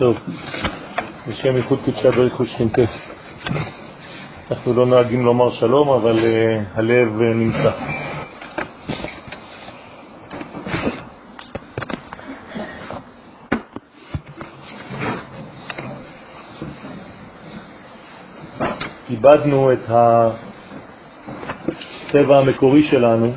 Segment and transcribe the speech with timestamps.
[0.00, 0.16] טוב,
[1.28, 2.78] בשם איחוד קודשי בריחוד ש"ט.
[4.50, 7.70] אנחנו לא נוהגים לומר שלום, אבל uh, הלב uh, נמצא.
[19.10, 19.84] איבדנו את
[22.08, 23.32] הטבע המקורי שלנו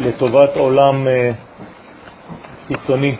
[0.00, 1.10] לטובת עולם uh,
[2.68, 3.16] חיצוני.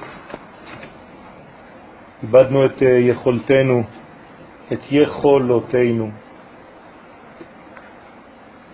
[2.25, 3.83] איבדנו את אה, יכולתנו,
[4.73, 6.11] את יכולותינו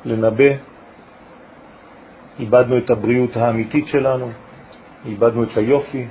[0.04, 0.52] לנבא,
[2.38, 4.30] איבדנו את הבריאות האמיתית שלנו,
[5.04, 6.06] איבדנו את היופי,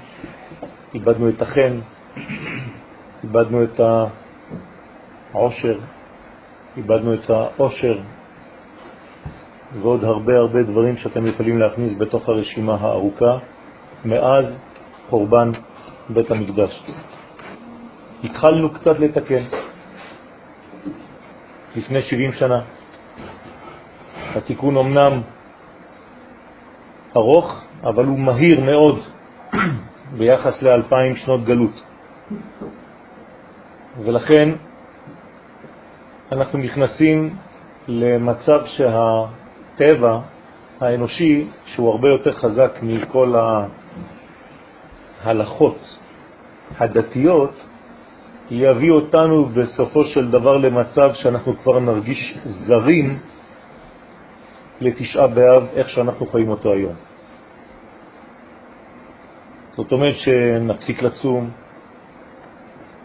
[0.93, 1.79] איבדנו את החן,
[3.23, 3.79] איבדנו את
[5.33, 5.79] העושר,
[6.77, 7.99] איבדנו את העושר,
[9.81, 13.37] ועוד הרבה הרבה דברים שאתם יכולים להכניס בתוך הרשימה הארוכה
[14.05, 14.45] מאז
[15.09, 15.51] חורבן
[16.09, 16.83] בית המקדש.
[18.23, 19.43] התחלנו קצת לתקן
[21.75, 22.61] לפני 70 שנה.
[24.35, 25.21] התיקון אמנם
[27.15, 29.03] ארוך, אבל הוא מהיר מאוד
[30.17, 31.81] ביחס לאלפיים שנות גלות.
[34.03, 34.49] ולכן
[36.31, 37.35] אנחנו נכנסים
[37.87, 40.19] למצב שהטבע
[40.81, 43.33] האנושי, שהוא הרבה יותר חזק מכל
[45.23, 45.97] ההלכות
[46.77, 47.68] הדתיות,
[48.51, 53.19] יביא אותנו בסופו של דבר למצב שאנחנו כבר נרגיש זרים
[54.81, 56.93] לתשעה באב, איך שאנחנו חיים אותו היום.
[59.75, 61.49] זאת אומרת שנפסיק לצום,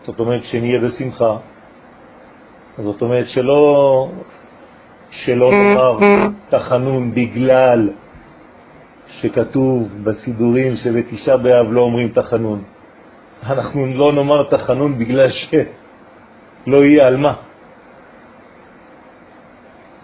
[0.06, 1.36] זאת אומרת שנהיה בשמחה,
[2.78, 4.08] זאת אומרת שלא,
[5.10, 5.98] שלא נאמר
[6.48, 7.90] תחנון בגלל
[9.08, 12.73] שכתוב בסידורים שבתשעה באב לא אומרים תחנון.
[13.46, 17.34] אנחנו לא נאמר תחנון בגלל שלא יהיה על מה.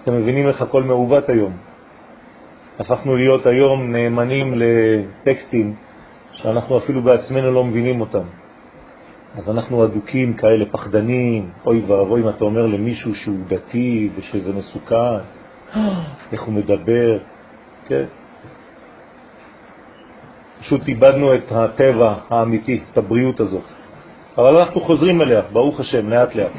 [0.02, 1.52] אתם מבינים איך הכל מעוות היום.
[2.78, 5.74] הפכנו להיות היום נאמנים לטקסטים
[6.32, 8.24] שאנחנו אפילו בעצמנו לא מבינים אותם.
[9.36, 15.18] אז אנחנו אדוקים כאלה, פחדנים, אוי ואבוי אם אתה אומר למישהו שהוא דתי ושזה מסוכן,
[16.32, 17.18] איך הוא מדבר,
[17.88, 18.04] כן?
[20.60, 23.64] פשוט איבדנו את הטבע האמיתי, את הבריאות הזאת.
[24.38, 26.52] אבל אנחנו חוזרים אליה, ברוך השם, לאט לאט,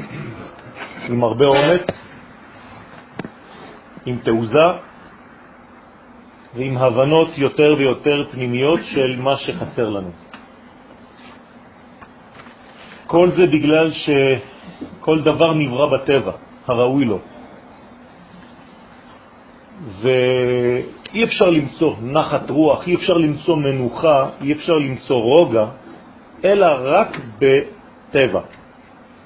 [1.08, 1.86] עם הרבה אומץ,
[4.06, 4.68] עם תעוזה
[6.54, 10.10] ועם הבנות יותר ויותר פנימיות של מה שחסר לנו.
[13.06, 16.32] כל זה בגלל שכל דבר נברא בטבע,
[16.66, 17.18] הראוי לו.
[19.82, 25.66] ואי אפשר למצוא נחת רוח, אי אפשר למצוא מנוחה, אי אפשר למצוא רוגע,
[26.44, 28.40] אלא רק בטבע.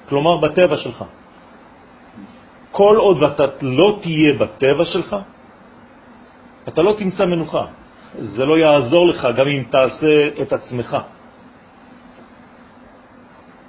[0.09, 1.03] כלומר, בטבע שלך.
[2.71, 5.15] כל עוד אתה לא תהיה בטבע שלך,
[6.67, 7.65] אתה לא תמצא מנוחה.
[8.13, 10.97] זה לא יעזור לך גם אם תעשה את עצמך.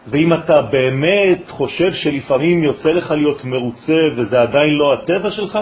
[0.06, 5.58] ואם אתה באמת חושב שלפעמים יוצא לך להיות מרוצה וזה עדיין לא הטבע שלך,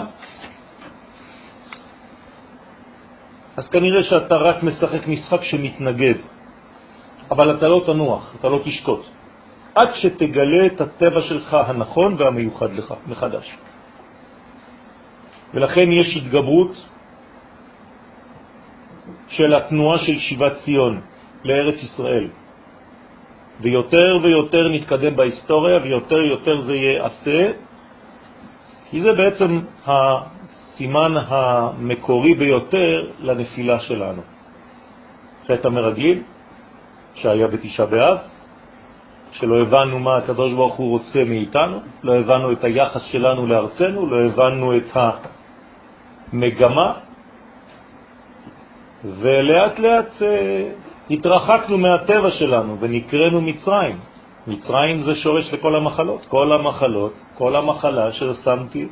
[3.56, 6.15] אז כנראה שאתה רק משחק משחק שמתנגד,
[7.31, 9.03] אבל אתה לא תנוח, אתה לא תשקוט,
[9.75, 13.56] עד שתגלה את הטבע שלך הנכון והמיוחד לך מחדש.
[15.55, 16.72] ולכן יש התגברות
[19.28, 21.00] של התנועה של שיבת ציון
[21.44, 22.28] לארץ ישראל.
[23.61, 27.53] ויותר ויותר נתקדם בהיסטוריה ויותר יותר זה יעשה,
[28.91, 29.61] כי זה בעצם
[30.76, 34.22] הסימן המקורי ביותר לנפילה שלנו.
[35.47, 36.22] חטא המרגלים,
[37.14, 38.19] שהיה בתשעה באב,
[39.32, 44.26] שלא הבנו מה הקדוש ברוך הוא רוצה מאיתנו, לא הבנו את היחס שלנו לארצנו, לא
[44.26, 44.97] הבנו את
[46.32, 46.93] המגמה,
[49.04, 50.69] ולאט לאט אה,
[51.10, 53.99] התרחקנו מהטבע שלנו ונקראנו מצרים.
[54.46, 56.26] מצרים זה שורש לכל המחלות.
[56.26, 58.88] כל המחלות, כל המחלה ששמתי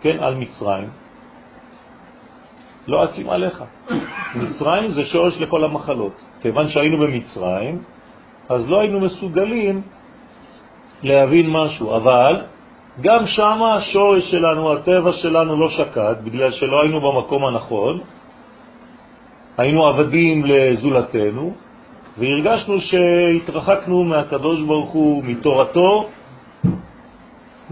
[0.00, 0.88] כן, על מצרים,
[2.86, 3.64] לא אשים עליך.
[4.34, 6.20] מצרים זה שורש לכל המחלות.
[6.42, 7.82] כיוון שהיינו במצרים,
[8.48, 9.82] אז לא היינו מסוגלים
[11.02, 12.42] להבין משהו, אבל
[13.00, 18.00] גם שם השורש שלנו, הטבע שלנו לא שקט, בגלל שלא היינו במקום הנכון,
[19.58, 21.54] היינו עבדים לזולתנו,
[22.18, 26.08] והרגשנו שהתרחקנו מהקדוש ברוך הוא, מתורתו,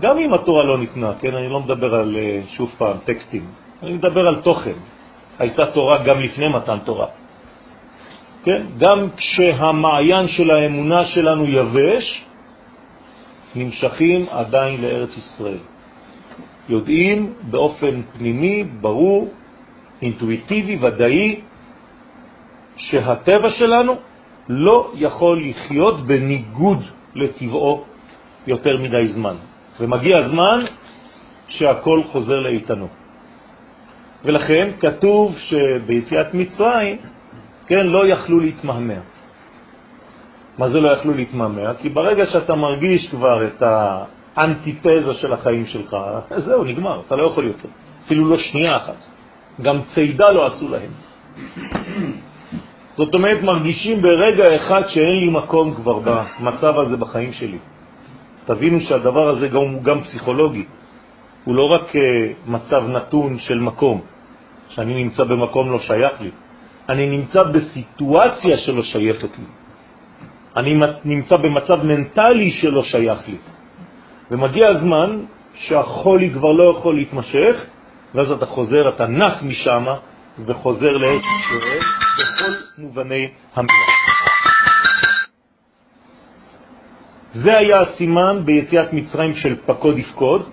[0.00, 3.44] גם אם התורה לא ניתנה, כן, אני לא מדבר על, אה, שוב פעם, טקסטים,
[3.82, 4.78] אני מדבר על תוכן.
[5.38, 7.06] הייתה תורה גם לפני מתן תורה.
[8.44, 8.62] כן?
[8.78, 12.24] גם כשהמעיין של האמונה שלנו יבש,
[13.54, 15.62] נמשכים עדיין לארץ ישראל.
[16.68, 19.28] יודעים באופן פנימי, ברור,
[20.02, 21.40] אינטואיטיבי, ודאי,
[22.76, 23.96] שהטבע שלנו
[24.48, 26.82] לא יכול לחיות בניגוד
[27.14, 27.84] לטבעו
[28.46, 29.36] יותר מדי זמן.
[29.80, 30.60] ומגיע הזמן
[31.48, 32.88] שהכל חוזר לאיתנו.
[34.24, 36.96] ולכן כתוב שביציאת מצרים,
[37.66, 39.00] כן, לא יכלו להתמהמה.
[40.58, 41.74] מה זה לא יכלו להתמהמה?
[41.74, 43.62] כי ברגע שאתה מרגיש כבר את
[44.36, 45.96] האנטיתזה של החיים שלך,
[46.36, 47.68] זהו, נגמר, אתה לא יכול יותר.
[48.04, 49.06] אפילו לא שנייה אחת.
[49.62, 50.90] גם צידה לא עשו להם.
[52.96, 57.58] זאת אומרת, מרגישים ברגע אחד שאין לי מקום כבר במצב הזה בחיים שלי.
[58.48, 60.64] תבינו שהדבר הזה גם, גם פסיכולוגי.
[61.44, 62.00] הוא לא רק אה,
[62.46, 64.00] מצב נתון של מקום,
[64.68, 66.30] שאני נמצא במקום לא שייך לי.
[66.88, 69.44] אני נמצא בסיטואציה שלא שייכת לי.
[70.56, 73.36] אני נמצא במצב מנטלי שלא שייך לי.
[74.30, 75.10] ומגיע הזמן
[75.54, 77.54] שהחולי כבר לא יכול להתמשך,
[78.14, 79.84] ואז אתה חוזר, אתה נס משם
[80.46, 81.80] וחוזר לארץ ישראל
[82.18, 83.97] בכל מובני המילה.
[87.32, 90.48] זה היה הסימן ביציאת מצרים של פקוד יפקוד,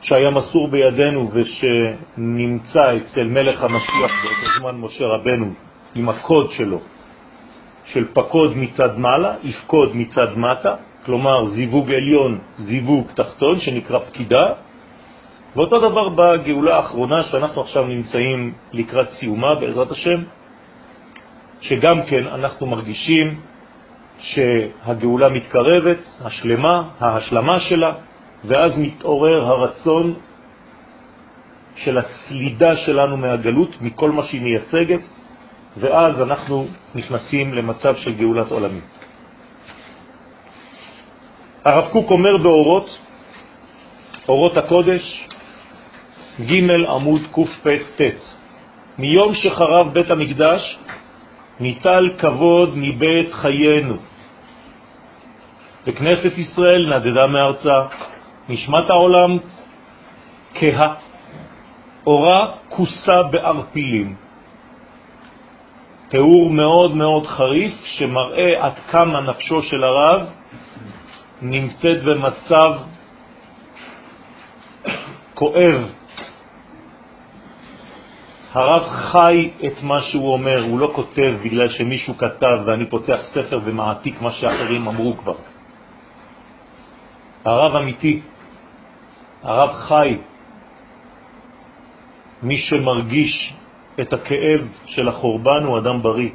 [0.00, 5.52] שהיה מסור בידינו ושנמצא אצל מלך המשיח באותו זמן משה רבנו
[5.94, 6.80] עם הקוד שלו,
[7.84, 10.74] של פקוד מצד מעלה, יפקוד מצד מטה,
[11.04, 14.52] כלומר זיווג עליון, זיווג תחתון שנקרא פקידה,
[15.56, 20.22] ואותו דבר בגאולה האחרונה שאנחנו עכשיו נמצאים לקראת סיומה בעזרת השם,
[21.60, 23.40] שגם כן אנחנו מרגישים
[24.18, 27.92] שהגאולה מתקרבת, השלמה, ההשלמה שלה,
[28.44, 30.14] ואז מתעורר הרצון
[31.76, 35.00] של הסלידה שלנו מהגלות, מכל מה שהיא מייצגת,
[35.76, 38.84] ואז אנחנו נכנסים למצב של גאולת עולמית.
[41.64, 42.98] הרב קוק אומר באורות,
[44.28, 45.28] אורות הקודש,
[46.40, 48.00] ג' עמוד קפ"ט,
[48.98, 50.78] מיום שחרב בית המקדש
[51.60, 53.96] ניטל כבוד מבית חיינו.
[55.86, 57.78] וכנסת ישראל נדדה מארצה,
[58.48, 59.38] נשמת העולם
[60.54, 60.94] כהה,
[62.06, 64.16] אורה כוסה בערפילים.
[66.08, 70.26] תיאור מאוד מאוד חריף שמראה עד כמה נפשו של הרב
[71.42, 72.72] נמצאת במצב
[75.34, 75.88] כואב.
[78.52, 83.60] הרב חי את מה שהוא אומר, הוא לא כותב בגלל שמישהו כתב ואני פותח ספר
[83.64, 85.34] ומעתיק מה שאחרים אמרו כבר.
[87.48, 88.20] הרב אמיתי,
[89.42, 90.18] הרב חי,
[92.42, 93.54] מי שמרגיש
[94.00, 96.30] את הכאב של החורבן הוא אדם בריא.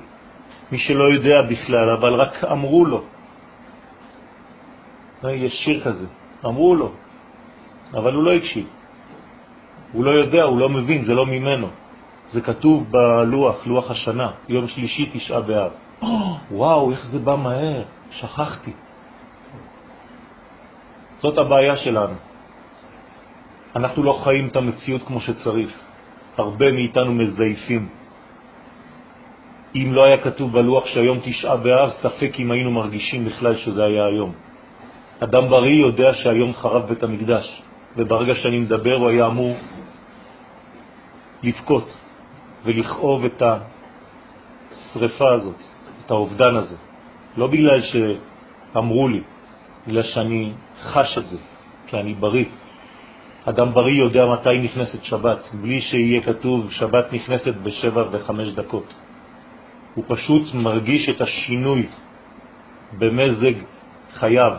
[0.71, 3.04] מי שלא יודע בכלל, אבל רק אמרו לו.
[5.24, 6.06] יש שיר כזה,
[6.45, 6.92] אמרו לו,
[7.94, 8.68] אבל הוא לא הקשיב.
[9.94, 11.68] הוא לא יודע, הוא לא מבין, זה לא ממנו.
[12.31, 15.71] זה כתוב בלוח, לוח השנה, יום שלישי, תשעה באב.
[16.51, 18.74] וואו, איך זה בא מהר, שכחתי.
[21.23, 22.15] זאת הבעיה שלנו.
[23.75, 25.71] אנחנו לא חיים את המציאות כמו שצריך.
[26.37, 27.87] הרבה מאיתנו מזייפים.
[29.75, 34.06] אם לא היה כתוב בלוח שהיום תשעה באב, ספק אם היינו מרגישים בכלל שזה היה
[34.06, 34.31] היום.
[35.23, 37.61] אדם בריא יודע שהיום חרב בית המקדש,
[37.95, 39.56] וברגע שאני מדבר הוא היה אמור
[41.44, 41.87] לבכות
[42.65, 43.44] ולכאוב את
[44.71, 45.61] השריפה הזאת,
[46.06, 46.75] את האובדן הזה.
[47.37, 49.21] לא בגלל שאמרו לי,
[49.87, 51.37] בגלל שאני חש את זה,
[51.87, 52.45] כי אני בריא.
[53.45, 58.94] אדם בריא יודע מתי נכנסת שבת, בלי שיהיה כתוב שבת נכנסת בשבע וחמש דקות.
[59.95, 61.87] הוא פשוט מרגיש את השינוי
[62.97, 63.54] במזג
[64.13, 64.54] חייו.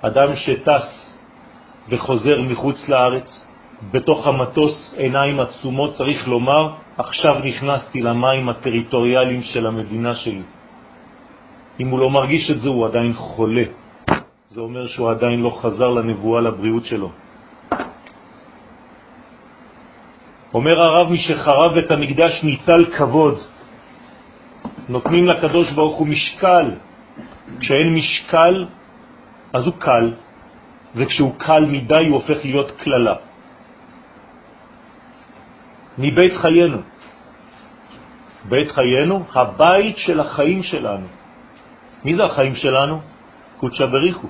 [0.00, 1.16] אדם שטס
[1.88, 3.44] וחוזר מחוץ לארץ,
[3.92, 10.42] בתוך המטוס עיניים עצומות, צריך לומר, עכשיו נכנסתי למים הטריטוריאליים של המדינה שלי.
[11.80, 13.64] אם הוא לא מרגיש את זה, הוא עדיין חולה.
[14.48, 17.10] זה אומר שהוא עדיין לא חזר לנבואה לבריאות שלו.
[20.54, 23.38] אומר הרב, מי שחרב את המקדש ניצל כבוד.
[24.88, 26.66] נותנים לקדוש ברוך הוא משקל.
[27.60, 28.66] כשאין משקל,
[29.52, 30.12] אז הוא קל,
[30.94, 33.14] וכשהוא קל מדי הוא הופך להיות כללה.
[35.98, 36.78] מבית חיינו.
[38.48, 41.17] בית חיינו, הבית של החיים שלנו.
[42.04, 43.00] מי זה החיים שלנו?
[43.56, 44.28] קודשא בריחו.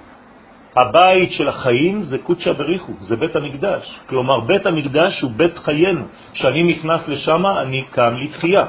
[0.76, 3.98] הבית של החיים זה קודשא בריחו, זה בית המקדש.
[4.08, 6.04] כלומר, בית המקדש הוא בית חיינו.
[6.32, 8.64] כשאני נכנס לשם, אני קם לתחייה.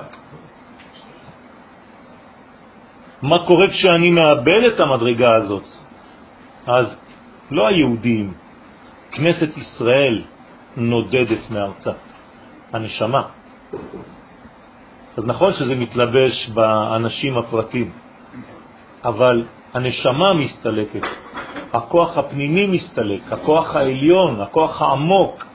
[3.22, 5.63] מה קורה כשאני מאבד את המדרגה הזאת?
[6.68, 6.98] אז
[7.51, 8.34] לא היהודים,
[9.12, 10.24] כנסת ישראל
[10.77, 11.91] נודדת מארצה,
[12.74, 13.22] הנשמה.
[15.18, 17.91] אז נכון שזה מתלבש באנשים הפרטים,
[19.06, 21.08] אבל הנשמה מסתלקת,
[21.74, 25.46] הכוח הפנימי מסתלק, הכוח העליון, הכוח העמוק.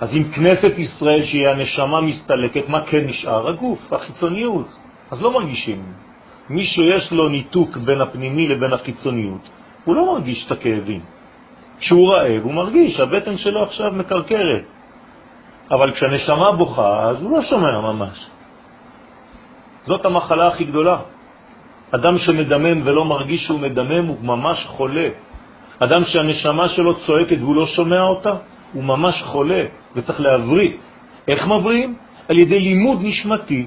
[0.00, 3.48] אז אם כנסת ישראל שהיא הנשמה מסתלקת, מה כן נשאר?
[3.48, 4.68] הגוף, החיצוניות.
[5.10, 5.82] אז לא מרגישים.
[6.50, 9.48] מי שיש לו ניתוק בין הפנימי לבין החיצוניות,
[9.84, 11.00] הוא לא מרגיש את הכאבים.
[11.78, 14.66] כשהוא רעב, הוא מרגיש, הבטן שלו עכשיו מקרקרת.
[15.70, 18.35] אבל כשהנשמה בוכה, אז הוא לא שומע ממש.
[19.86, 20.98] זאת המחלה הכי גדולה.
[21.90, 25.08] אדם שמדמם ולא מרגיש שהוא מדמם הוא ממש חולה.
[25.78, 28.34] אדם שהנשמה שלו צועקת והוא לא שומע אותה,
[28.72, 29.64] הוא ממש חולה
[29.94, 30.70] וצריך להבריא.
[31.28, 31.94] איך מבריאים?
[32.28, 33.66] על ידי לימוד נשמתי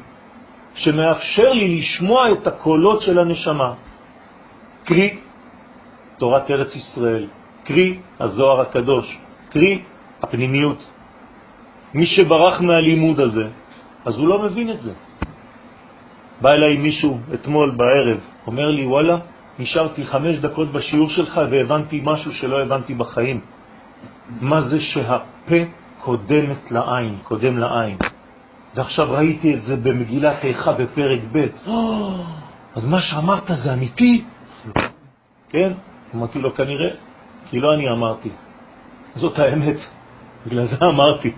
[0.75, 3.73] שמאפשר לי לשמוע את הקולות של הנשמה.
[4.83, 5.17] קרי,
[6.17, 7.27] תורת ארץ ישראל,
[7.63, 9.17] קרי, הזוהר הקדוש,
[9.49, 9.81] קרי,
[10.21, 10.83] הפנימיות.
[11.93, 13.47] מי שברח מהלימוד הזה,
[14.05, 14.93] אז הוא לא מבין את זה.
[16.41, 18.17] בא אליי מישהו אתמול בערב,
[18.48, 19.17] אומר לי, וואלה,
[19.60, 23.39] נשארתי חמש דקות בשיעור שלך והבנתי משהו שלא הבנתי בחיים.
[24.41, 25.62] מה זה שהפה
[26.00, 27.98] קודמת לעין, קודם לעין.
[28.75, 31.46] ועכשיו ראיתי את זה במגילת איכה בפרק ב'.
[32.75, 34.24] אז מה שאמרת זה אמיתי?
[35.50, 35.72] כן,
[36.15, 36.89] אמרתי לו כנראה,
[37.50, 38.29] כי לא אני אמרתי.
[39.15, 39.77] זאת האמת,
[40.46, 41.31] בגלל זה אמרתי.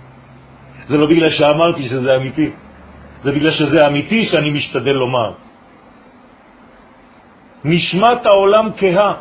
[0.88, 2.52] זה לא בגלל שאמרתי שזה אמיתי.
[3.24, 5.32] זה בגלל שזה אמיתי שאני משתדל לומר.
[7.66, 9.14] נשמת העולם כהה,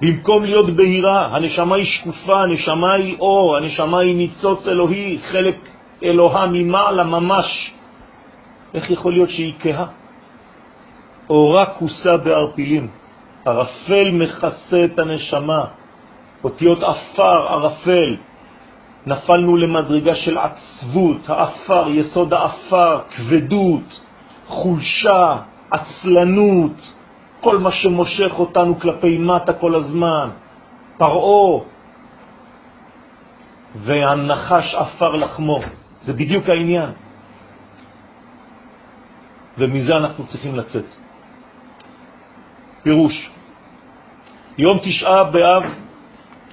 [0.00, 5.56] במקום להיות בהירה, הנשמה היא שקופה, הנשמה היא אור, הנשמה היא ניצוץ אלוהי, חלק
[6.04, 7.72] אלוהה ממעלה ממש.
[8.74, 9.86] איך יכול להיות שהיא כהה?
[11.30, 12.88] אורה כוסה בערפילים,
[13.44, 15.64] ערפל מכסה את הנשמה,
[16.44, 18.16] אותיות אפר, ערפל,
[19.08, 24.00] נפלנו למדרגה של עצבות, האפר, יסוד האפר, כבדות,
[24.46, 25.36] חולשה,
[25.70, 26.92] עצלנות,
[27.40, 30.28] כל מה שמושך אותנו כלפי מטה כל הזמן,
[30.96, 31.64] פרעו,
[33.76, 35.60] והנחש אפר לחמו,
[36.02, 36.90] זה בדיוק העניין.
[39.58, 40.84] ומזה אנחנו צריכים לצאת.
[42.82, 43.30] פירוש,
[44.58, 45.87] יום תשעה באב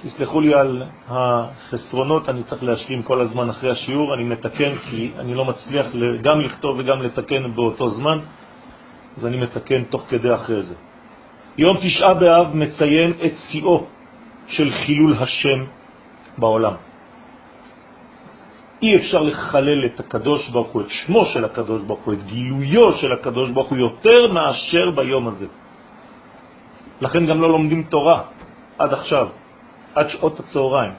[0.02, 5.34] תסלחו לי על החסרונות, אני צריך להשלים כל הזמן אחרי השיעור, אני מתקן כי אני
[5.34, 5.86] לא מצליח
[6.22, 8.18] גם לכתוב וגם לתקן באותו זמן,
[9.16, 10.74] אז אני מתקן תוך כדי אחרי זה.
[11.58, 13.86] יום תשעה באב מציין את שיאו
[14.46, 15.64] של חילול השם
[16.38, 16.74] בעולם.
[18.82, 22.92] אי אפשר לחלל את הקדוש ברוך הוא, את שמו של הקדוש ברוך הוא, את גילויו
[22.92, 25.46] של הקדוש ברוך הוא יותר מאשר ביום הזה.
[27.00, 28.22] לכן גם לא לומדים תורה
[28.78, 29.28] עד עכשיו.
[29.96, 30.92] עד שעות הצהריים.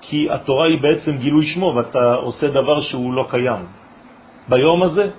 [0.00, 3.66] כי התורה היא בעצם גילוי שמו, ואתה עושה דבר שהוא לא קיים.
[4.48, 5.10] ביום הזה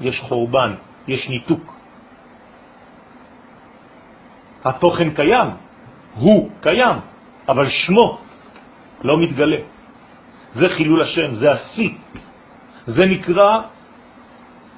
[0.00, 0.74] יש חורבן,
[1.08, 1.64] יש ניתוק.
[4.64, 5.48] התוכן קיים,
[6.14, 6.96] הוא קיים,
[7.48, 8.18] אבל שמו
[9.04, 9.60] לא מתגלה.
[10.52, 11.90] זה חילול השם, זה השיא.
[12.86, 13.60] זה נקרא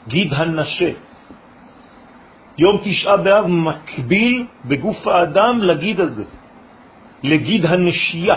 [0.09, 0.91] גיד הנשה.
[2.59, 6.25] יום תשעה באב מקביל בגוף האדם לגיד הזה.
[7.23, 8.37] לגיד הנשייה,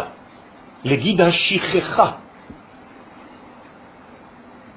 [0.83, 2.11] לגיד השכחה.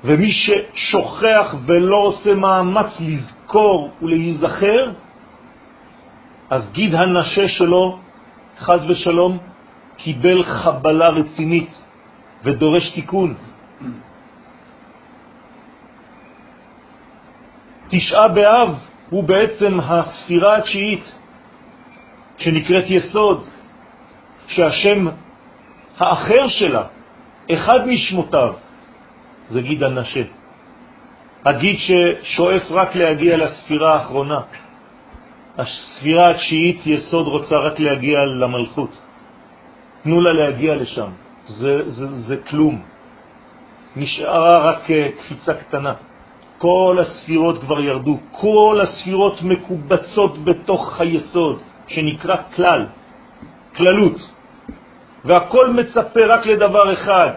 [0.04, 4.92] ומי ששוכח ולא עושה מאמץ לזכור ולהיזכר,
[6.50, 7.98] אז גיד הנשה שלו,
[8.58, 9.38] חז ושלום,
[9.96, 11.82] קיבל חבלה רצינית
[12.44, 13.34] ודורש תיקון.
[17.88, 18.78] תשעה באב
[19.10, 21.18] הוא בעצם הספירה התשיעית
[22.36, 23.44] שנקראת יסוד,
[24.46, 25.06] שהשם
[25.98, 26.82] האחר שלה,
[27.52, 28.52] אחד משמותיו,
[29.48, 30.22] זה גיד הנשה.
[31.44, 34.40] הגיד ששואף רק להגיע לספירה האחרונה.
[35.58, 38.98] הספירה התשיעית יסוד רוצה רק להגיע למלכות.
[40.02, 41.10] תנו לה להגיע לשם.
[41.46, 42.82] זה, זה, זה כלום.
[43.96, 45.94] נשארה רק אה, קפיצה קטנה.
[46.58, 52.86] כל הספירות כבר ירדו, כל הספירות מקובצות בתוך היסוד, שנקרא כלל,
[53.76, 54.30] כללות.
[55.24, 57.30] והכל מצפה רק לדבר אחד,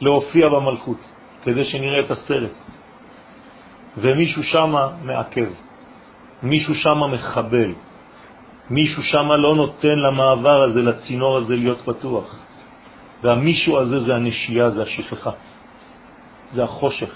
[0.00, 1.00] להופיע במלכות,
[1.44, 2.56] כדי שנראה את הסרט.
[3.96, 5.50] ומישהו שם מעכב,
[6.42, 7.72] מישהו שם מחבל,
[8.70, 12.38] מישהו שם לא נותן למעבר הזה, לצינור הזה להיות פתוח.
[13.22, 15.30] והמישהו הזה זה הנשייה, זה השכחה,
[16.50, 17.14] זה החושך.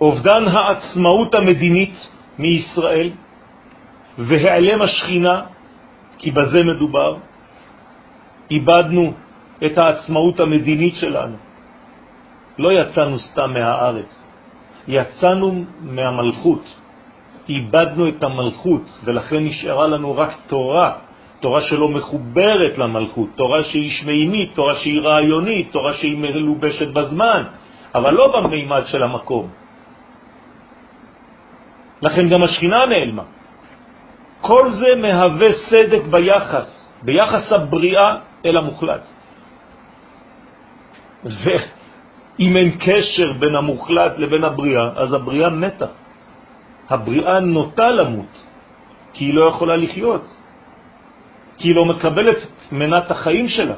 [0.00, 1.94] אובדן העצמאות המדינית
[2.38, 3.10] מישראל
[4.18, 5.42] והיעלם השכינה,
[6.18, 7.16] כי בזה מדובר,
[8.50, 9.12] איבדנו
[9.66, 11.36] את העצמאות המדינית שלנו.
[12.58, 14.12] לא יצאנו סתם מהארץ,
[14.88, 16.64] יצאנו מהמלכות,
[17.48, 20.92] איבדנו את המלכות, ולכן נשארה לנו רק תורה,
[21.40, 27.42] תורה שלא מחוברת למלכות, תורה שהיא שמימית, תורה שהיא רעיונית, תורה שהיא מלובשת בזמן,
[27.94, 29.48] אבל לא במימד של המקום.
[32.02, 33.37] לכן גם השכינה נעלמה.
[34.40, 39.04] כל זה מהווה סדק ביחס, ביחס הבריאה אל המוחלט.
[41.24, 45.86] ואם אין קשר בין המוחלט לבין הבריאה, אז הבריאה מתה.
[46.90, 48.42] הבריאה נוטה למות,
[49.12, 50.24] כי היא לא יכולה לחיות,
[51.58, 53.74] כי היא לא מקבלת את מנת החיים שלה.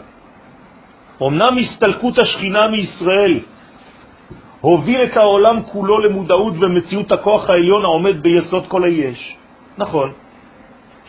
[1.23, 3.41] אמנם הסתלקות השכינה מישראל
[4.61, 9.37] הוביל את העולם כולו למודעות במציאות הכוח העליון העומד ביסוד כל היש.
[9.79, 10.13] נכון,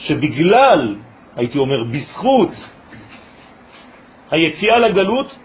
[0.02, 0.96] שבגלל,
[1.36, 2.52] הייתי אומר, בזכות
[4.32, 5.40] היציאה לגלות,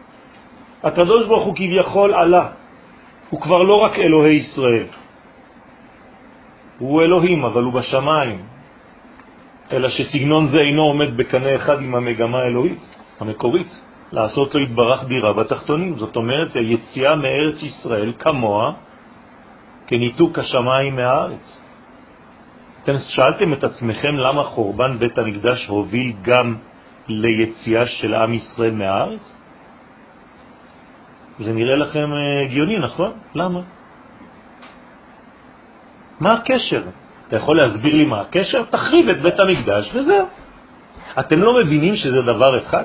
[0.83, 2.49] הקדוש ברוך הוא כביכול עלה.
[3.31, 4.87] הוא כבר לא רק אלוהי ישראל.
[6.79, 8.43] הוא אלוהים, אבל הוא בשמיים.
[9.73, 12.83] אלא שסגנון זה אינו עומד בקנה אחד עם המגמה האלוהית,
[13.21, 13.83] המקורית,
[14.13, 15.99] לעשות לו התברך דירה בתחתונים.
[15.99, 18.73] זאת אומרת, היציאה מארץ ישראל כמוה
[19.87, 21.66] כניתוק השמיים מהארץ.
[22.87, 26.57] אתם שאלתם את עצמכם למה חורבן בית המקדש הוביל גם
[27.09, 29.35] ליציאה של עם ישראל מהארץ?
[31.39, 33.13] זה נראה לכם אה, הגיוני, נכון?
[33.35, 33.61] למה?
[36.21, 36.83] מה הקשר?
[37.29, 38.63] אתה יכול להסביר לי מה הקשר?
[38.71, 40.27] תחריב את בית המקדש וזהו.
[41.19, 42.85] אתם לא מבינים שזה דבר אחד?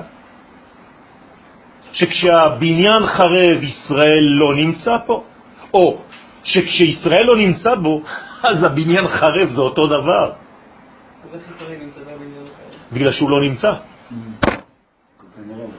[1.92, 5.24] שכשהבניין חרב ישראל לא נמצא פה,
[5.74, 5.98] או
[6.44, 8.02] שכשישראל לא נמצא בו,
[8.42, 10.32] אז הבניין חרב זה אותו דבר.
[12.92, 13.72] בגלל שהוא לא נמצא.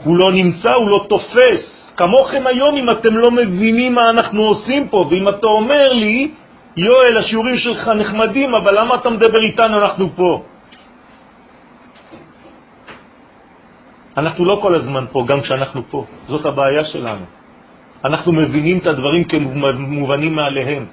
[0.03, 1.93] הוא לא נמצא, הוא לא תופס.
[1.97, 6.31] כמוכם היום אם אתם לא מבינים מה אנחנו עושים פה, ואם אתה אומר לי,
[6.77, 10.43] יואל, השיעורים שלך נחמדים, אבל למה אתה מדבר איתנו, אנחנו פה?
[14.17, 16.05] אנחנו לא כל הזמן פה, גם כשאנחנו פה.
[16.27, 17.25] זאת הבעיה שלנו.
[18.05, 20.85] אנחנו מבינים את הדברים כמובנים מעליהם,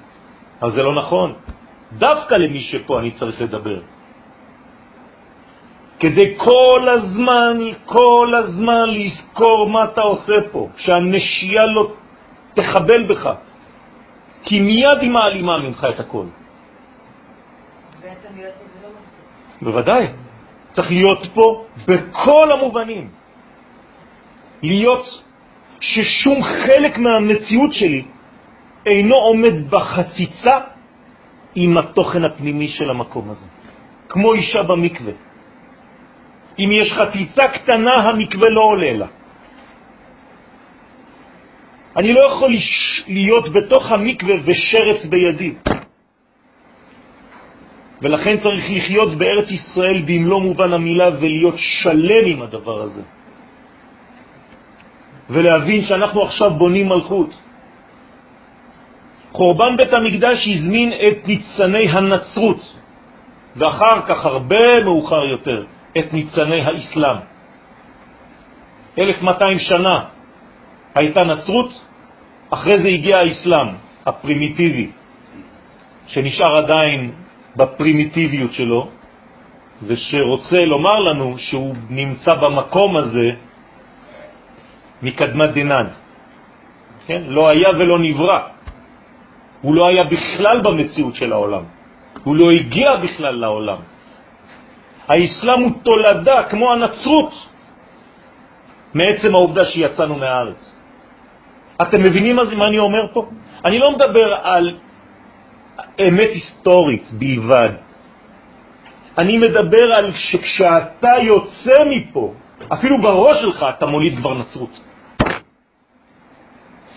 [0.61, 1.33] אבל זה לא נכון.
[1.97, 3.81] דווקא למי שפה אני צריך לדבר.
[5.99, 11.91] כדי כל הזמן, כל הזמן לזכור מה אתה עושה פה, שהנשייה לא
[12.53, 13.29] תחבל בך,
[14.43, 16.25] כי מיד היא מעלימה ממך את הכל.
[19.61, 20.07] בוודאי,
[20.71, 23.09] צריך להיות פה בכל המובנים.
[24.63, 25.05] להיות
[25.79, 28.03] ששום חלק מהמציאות שלי
[28.85, 30.70] אינו עומד בחציצה
[31.55, 33.47] עם התוכן הפנימי של המקום הזה.
[34.09, 35.13] כמו אישה במקווה.
[36.59, 39.07] אם יש חציצה קטנה, המקווה לא עולה לה.
[41.97, 42.51] אני לא יכול
[43.07, 45.53] להיות בתוך המקווה ושרץ בידי.
[48.01, 53.01] ולכן צריך לחיות בארץ ישראל במלוא מובן המילה ולהיות שלם עם הדבר הזה.
[55.29, 57.40] ולהבין שאנחנו עכשיו בונים מלכות.
[59.31, 62.61] חורבן בית המקדש הזמין את ניצני הנצרות,
[63.55, 65.65] ואחר כך, הרבה מאוחר יותר,
[65.99, 67.17] את ניצני האסלאם.
[68.99, 69.99] 1200 שנה
[70.95, 71.69] הייתה נצרות,
[72.49, 73.67] אחרי זה הגיע האסלאם,
[74.05, 74.89] הפרימיטיבי,
[76.07, 77.11] שנשאר עדיין
[77.55, 78.89] בפרימיטיביות שלו,
[79.83, 83.31] ושרוצה לומר לנו שהוא נמצא במקום הזה
[85.01, 85.87] מקדמת דנן.
[87.07, 87.21] כן?
[87.27, 88.39] לא היה ולא נברא.
[89.61, 91.63] הוא לא היה בכלל במציאות של העולם.
[92.23, 93.77] הוא לא הגיע בכלל לעולם.
[95.07, 97.33] האסלאם הוא תולדה, כמו הנצרות,
[98.93, 100.75] מעצם העובדה שיצאנו מהארץ.
[101.81, 103.25] אתם מבינים מה, אני אומר פה?
[103.65, 104.75] אני לא מדבר על
[105.99, 107.69] אמת היסטורית בלבד.
[109.17, 112.33] אני מדבר על שכשאתה יוצא מפה,
[112.73, 114.79] אפילו בראש שלך אתה מוליד כבר נצרות.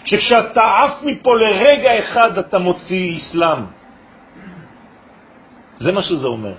[0.05, 3.61] שכשאתה עף מפה לרגע אחד אתה מוציא אסלאם.
[5.79, 6.55] זה מה שזה אומר.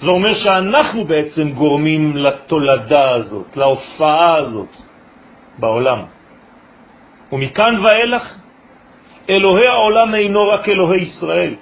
[0.00, 4.72] זה אומר שאנחנו בעצם גורמים לתולדה הזאת, להופעה הזאת
[5.58, 5.98] בעולם.
[7.32, 8.24] ומכאן ואילך,
[9.30, 11.54] אלוהי העולם אינו רק אלוהי ישראל.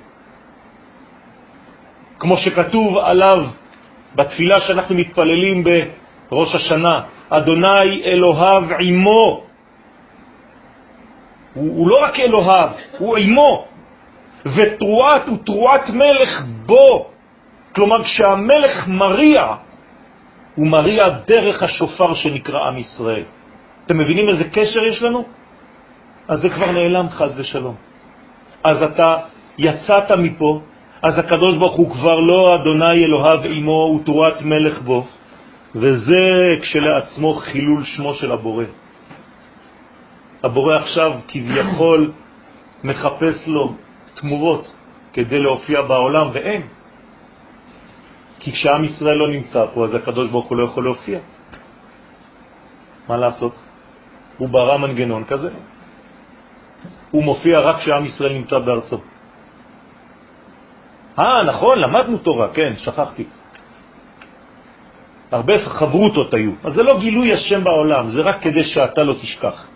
[2.18, 3.46] כמו שכתוב עליו
[4.14, 5.64] בתפילה שאנחנו מתפללים
[6.30, 9.45] בראש השנה, אדוני אלוהיו עמו,
[11.56, 13.64] הוא, הוא לא רק אלוהיו, הוא עמו.
[14.46, 17.10] ותרועת הוא תרועת מלך בו.
[17.74, 19.46] כלומר, כשהמלך מריע,
[20.54, 23.24] הוא מריע דרך השופר שנקרא עם ישראל.
[23.86, 25.24] אתם מבינים איזה קשר יש לנו?
[26.28, 27.74] אז זה כבר נעלם, חז ושלום.
[28.64, 29.16] אז אתה
[29.58, 30.60] יצאת מפה,
[31.02, 35.06] אז הקדוש ברוך הוא כבר לא אדוני אלוהיו עמו ותורת מלך בו,
[35.74, 38.64] וזה כשלעצמו חילול שמו של הבורא.
[40.46, 42.12] הבורא עכשיו כביכול
[42.84, 43.74] מחפש לו
[44.14, 44.64] תמורות
[45.12, 46.62] כדי להופיע בעולם, ואין.
[48.38, 51.18] כי כשעם ישראל לא נמצא פה, אז הקדוש ברוך הוא לא יכול להופיע.
[53.08, 53.54] מה לעשות?
[54.38, 55.50] הוא ברא מנגנון כזה.
[57.10, 58.98] הוא מופיע רק כשעם ישראל נמצא בארצו.
[61.18, 63.24] אה, נכון, למדנו תורה, כן, שכחתי.
[65.32, 66.52] הרבה חברותות היו.
[66.64, 69.75] אז זה לא גילוי השם בעולם, זה רק כדי שאתה לא תשכח.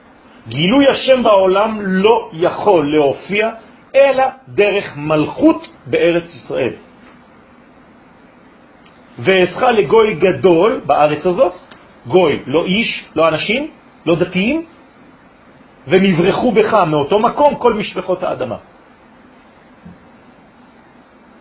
[0.50, 3.50] גילוי השם בעולם לא יכול להופיע
[3.94, 6.74] אלא דרך מלכות בארץ ישראל.
[9.18, 11.54] ואעשך לגוי גדול בארץ הזאת,
[12.06, 13.70] גוי, לא איש, לא אנשים,
[14.06, 14.66] לא דתיים,
[15.88, 18.56] ונברחו בך מאותו מקום כל משפחות האדמה.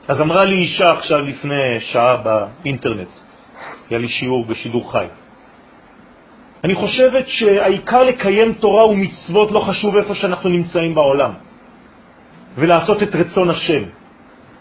[0.08, 3.14] אז אמרה לי אישה עכשיו לפני שעה באינטרנט,
[3.90, 5.08] היה לי שיעור בשידור חי.
[6.64, 11.32] אני חושבת שהעיקר לקיים תורה ומצוות לא חשוב איפה שאנחנו נמצאים בעולם,
[12.56, 13.84] ולעשות את רצון השם.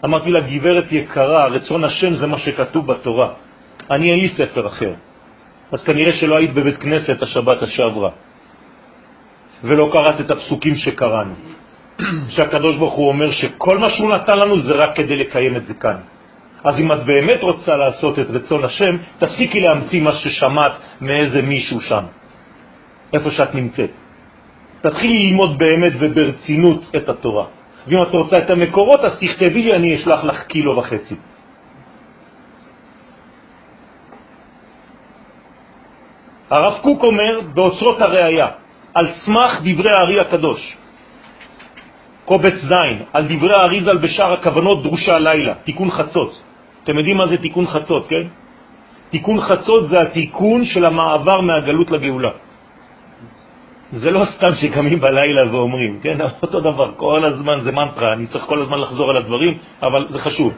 [0.05, 3.29] אמרתי לה, גברת יקרה, רצון השם זה מה שכתוב בתורה.
[3.91, 4.93] אני אין לי ספר אחר.
[5.71, 8.09] אז כנראה שלא היית בבית כנסת השבת השעברה,
[9.63, 11.33] ולא קראת את הפסוקים שקראנו.
[12.33, 15.73] שהקדוש ברוך הוא אומר שכל מה שהוא נתן לנו זה רק כדי לקיים את זה
[15.73, 15.97] כאן.
[16.63, 21.81] אז אם את באמת רוצה לעשות את רצון השם, תפסיקי להמציא מה ששמעת מאיזה מישהו
[21.81, 22.03] שם,
[23.13, 23.91] איפה שאת נמצאת.
[24.81, 27.45] תתחילי ללמוד באמת וברצינות את התורה.
[27.87, 31.15] ואם את רוצה את המקורות, אז תכתבי לי, אני אשלח לך קילו וחצי.
[36.49, 38.47] הרב קוק אומר באוצרות הראייה,
[38.93, 40.77] על סמך דברי הארי הקדוש,
[42.25, 46.48] קובץ זין, על דברי האריזל בשאר הכוונות דרושה לילה, תיקון חצות.
[46.89, 48.25] אתם יודעים מה זה תיקון חצות, כן?
[49.09, 52.29] תיקון חצות זה התיקון של המעבר מהגלות לגאולה.
[53.93, 56.17] זה לא סתם שקמים בלילה ואומרים, כן?
[56.41, 60.19] אותו דבר, כל הזמן זה מנטרה, אני צריך כל הזמן לחזור על הדברים, אבל זה
[60.19, 60.53] חשוב.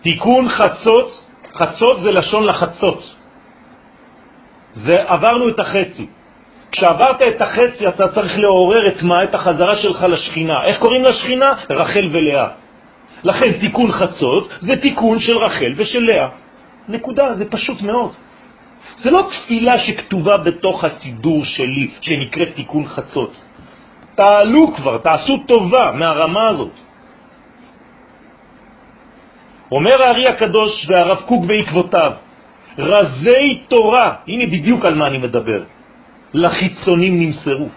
[0.00, 1.08] תיקון חצות,
[1.52, 3.00] חצות זה לשון לחצות.
[4.72, 6.06] זה עברנו את החצי.
[6.72, 9.24] כשעברת את החצי אתה צריך לעורר את מה?
[9.24, 10.64] את החזרה שלך לשכינה.
[10.64, 11.52] איך קוראים לשכינה?
[11.70, 12.59] רחל ולאה.
[13.24, 16.28] לכן תיקון חצות זה תיקון של רחל ושל לאה.
[16.88, 18.12] נקודה, זה פשוט מאוד.
[18.96, 23.32] זה לא תפילה שכתובה בתוך הסידור שלי, שנקראת תיקון חצות.
[24.14, 26.74] תעלו כבר, תעשו טובה מהרמה הזאת.
[29.72, 32.12] אומר הארי הקדוש והרב קוק בעקבותיו,
[32.78, 35.62] רזי תורה, הנה בדיוק על מה אני מדבר,
[36.34, 37.68] לחיצונים נמסרו.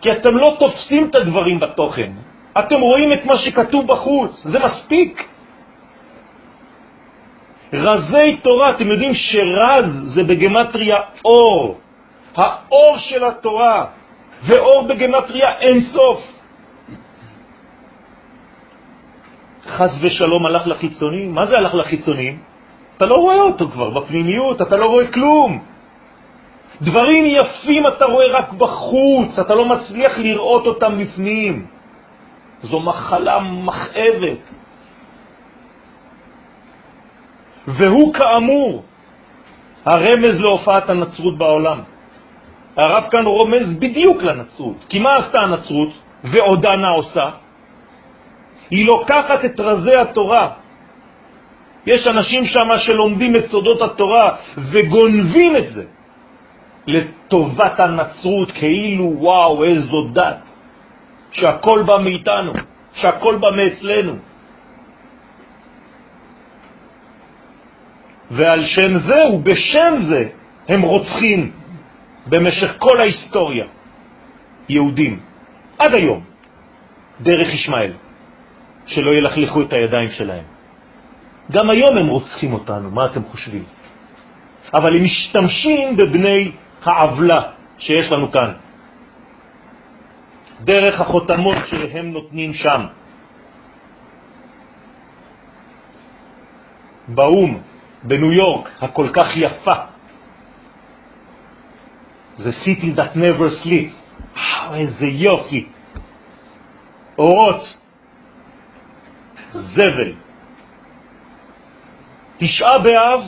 [0.00, 2.10] כי אתם לא תופסים את הדברים בתוכן,
[2.58, 5.28] אתם רואים את מה שכתוב בחוץ, זה מספיק.
[7.72, 11.78] רזי תורה, אתם יודעים שרז זה בגמטריה אור,
[12.36, 13.86] האור של התורה,
[14.42, 16.20] ואור בגמטריה אין סוף.
[19.66, 22.38] חס ושלום הלך לחיצונים, מה זה הלך לחיצונים?
[22.96, 25.62] אתה לא רואה אותו כבר בפנימיות, אתה לא רואה כלום.
[26.82, 31.73] דברים יפים אתה רואה רק בחוץ, אתה לא מצליח לראות אותם בפנים.
[32.62, 34.50] זו מחלה מכאבת.
[37.68, 38.82] והוא כאמור
[39.84, 41.80] הרמז להופעת הנצרות בעולם.
[42.76, 44.84] הרב כאן רומז בדיוק לנצרות.
[44.88, 45.92] כי מה עשתה הנצרות
[46.24, 47.30] ועודנה עושה?
[48.70, 50.50] היא לוקחת את רזי התורה.
[51.86, 55.84] יש אנשים שם שלומדים את סודות התורה וגונבים את זה
[56.86, 60.53] לטובת הנצרות, כאילו וואו, איזו דת,
[61.34, 62.52] שהכל בא מאיתנו,
[62.94, 64.14] שהכל בא מאצלנו.
[68.30, 70.28] ועל שם זה ובשם זה
[70.68, 71.50] הם רוצחים
[72.26, 73.64] במשך כל ההיסטוריה
[74.68, 75.20] יהודים,
[75.78, 76.24] עד היום,
[77.20, 77.92] דרך ישמעאל,
[78.86, 80.44] שלא ילכלכו את הידיים שלהם.
[81.52, 83.64] גם היום הם רוצחים אותנו, מה אתם חושבים?
[84.74, 86.52] אבל הם משתמשים בבני
[86.84, 87.40] העוולה
[87.78, 88.52] שיש לנו כאן,
[90.60, 92.86] דרך החותמות שהם נותנים שם.
[97.08, 97.60] באום,
[98.02, 99.78] בניו יורק, הכל כך יפה,
[102.38, 104.04] זה city that never sleeps.
[104.74, 105.66] איזה יופי.
[107.18, 107.62] אורות,
[109.52, 110.12] זבל.
[112.36, 113.22] תשעה באב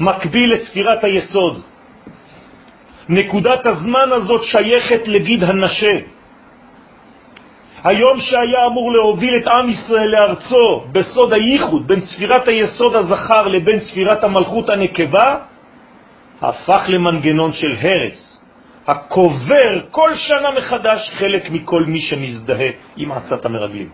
[0.00, 1.62] מקביל לספירת היסוד.
[3.08, 6.17] נקודת הזמן הזאת שייכת לגיד הנשה.
[7.84, 13.80] היום שהיה אמור להוביל את עם ישראל לארצו בסוד הייחוד בין ספירת היסוד הזכר לבין
[13.80, 15.36] ספירת המלכות הנקבה,
[16.40, 18.42] הפך למנגנון של הרס,
[18.86, 23.90] הקובר כל שנה מחדש חלק מכל מי שמזדהה עם עצת המרגלים.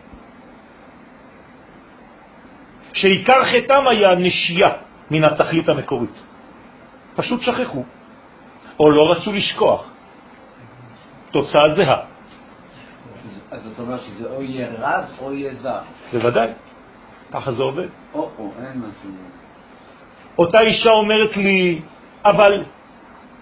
[2.93, 4.71] שעיקר חטאם היה נשייה
[5.11, 6.23] מן התכלית המקורית.
[7.17, 7.83] פשוט שכחו,
[8.81, 9.91] או לא רצו לשכוח.
[11.31, 12.14] תוצאה זהה.
[13.55, 15.79] אז זאת אומרת שזה או יהיה רז או יהיה זר.
[16.13, 16.49] בוודאי,
[17.33, 17.89] ככה זה עובד.
[18.15, 19.11] או, או, אין משהו.
[20.39, 21.81] אותה אישה אומרת לי,
[22.25, 22.65] אבל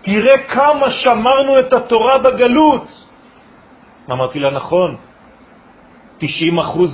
[0.00, 2.86] תראה כמה שמרנו את התורה בגלות.
[4.10, 4.96] אמרתי לה, נכון,
[6.20, 6.24] 90%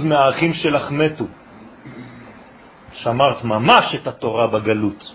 [0.05, 1.25] מהאחים שלך מתו.
[2.93, 5.15] שמרת ממש את התורה בגלות.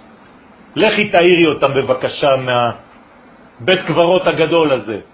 [0.76, 5.13] לכי תאירי אותם בבקשה מהבית קברות הגדול הזה.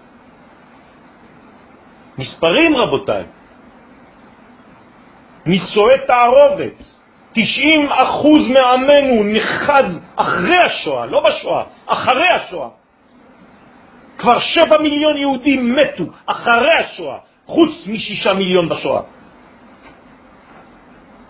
[2.18, 3.24] מספרים רבותיי.
[5.46, 6.82] נישואי תערובת,
[7.32, 12.68] 90 אחוז מעמנו נחז אחרי השואה, לא בשואה, אחרי השואה.
[14.18, 19.02] כבר שבע מיליון יהודים מתו אחרי השואה, חוץ משישה מיליון בשואה.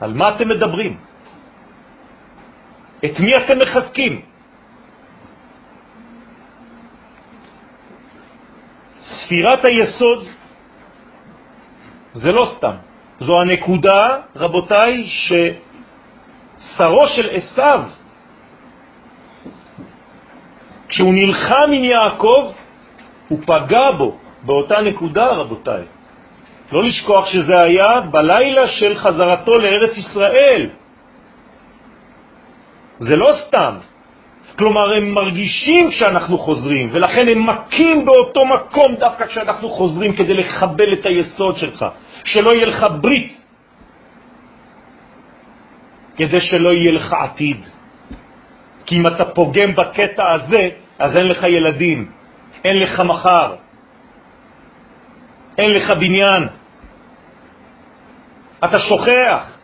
[0.00, 0.96] על מה אתם מדברים?
[3.04, 4.20] את מי אתם מחזקים?
[9.00, 10.39] ספירת היסוד
[12.12, 12.74] זה לא סתם.
[13.20, 17.84] זו הנקודה, רבותיי, ששרו של עשיו,
[20.88, 22.52] כשהוא נלחם עם יעקב,
[23.28, 25.82] הוא פגע בו, באותה נקודה, רבותיי.
[26.72, 30.70] לא לשכוח שזה היה בלילה של חזרתו לארץ ישראל.
[32.98, 33.74] זה לא סתם.
[34.58, 40.92] כלומר, הם מרגישים כשאנחנו חוזרים, ולכן הם מכים באותו מקום דווקא כשאנחנו חוזרים כדי לחבל
[40.92, 41.86] את היסוד שלך,
[42.24, 43.32] שלא יהיה לך ברית,
[46.16, 47.66] כדי שלא יהיה לך עתיד.
[48.86, 52.10] כי אם אתה פוגם בקטע הזה, אז אין לך ילדים,
[52.64, 53.54] אין לך מחר,
[55.58, 56.48] אין לך בניין.
[58.64, 59.58] אתה שוכח,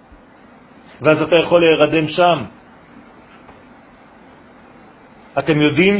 [1.00, 2.44] ואז אתה יכול להירדם שם.
[5.38, 5.96] אתם יודעים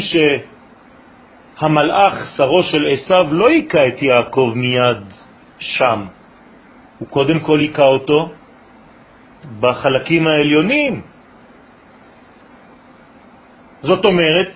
[1.59, 5.03] שהמלאך, שרו של עשיו, לא היכה את יעקב מיד
[5.59, 6.07] שם.
[6.99, 8.33] הוא קודם כל היכה אותו
[9.61, 11.01] בחלקים העליונים.
[13.83, 14.53] זאת אומרת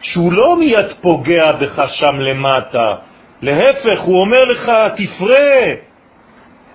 [0.00, 2.94] שהוא לא מיד פוגע בך שם למטה,
[3.42, 5.74] להפך, הוא אומר לך, תפרה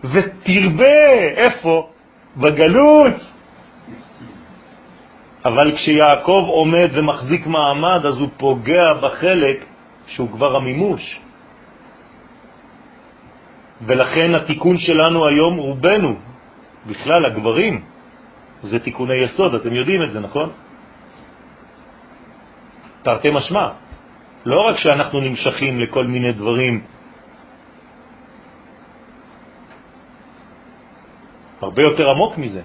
[0.03, 1.89] ותרבה, איפה?
[2.37, 3.32] בגלות.
[5.45, 9.65] אבל כשיעקב עומד ומחזיק מעמד, אז הוא פוגע בחלק
[10.07, 11.19] שהוא כבר המימוש.
[13.81, 16.15] ולכן התיקון שלנו היום, רובנו,
[16.87, 17.83] בכלל הגברים,
[18.61, 20.49] זה תיקוני יסוד, אתם יודעים את זה, נכון?
[23.03, 23.67] תרתי משמע.
[24.45, 26.83] לא רק שאנחנו נמשכים לכל מיני דברים,
[31.61, 32.61] הרבה יותר עמוק מזה.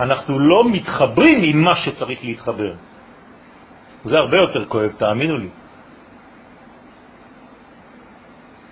[0.00, 2.74] אנחנו לא מתחברים עם מה שצריך להתחבר.
[4.04, 5.48] זה הרבה יותר כואב, תאמינו לי.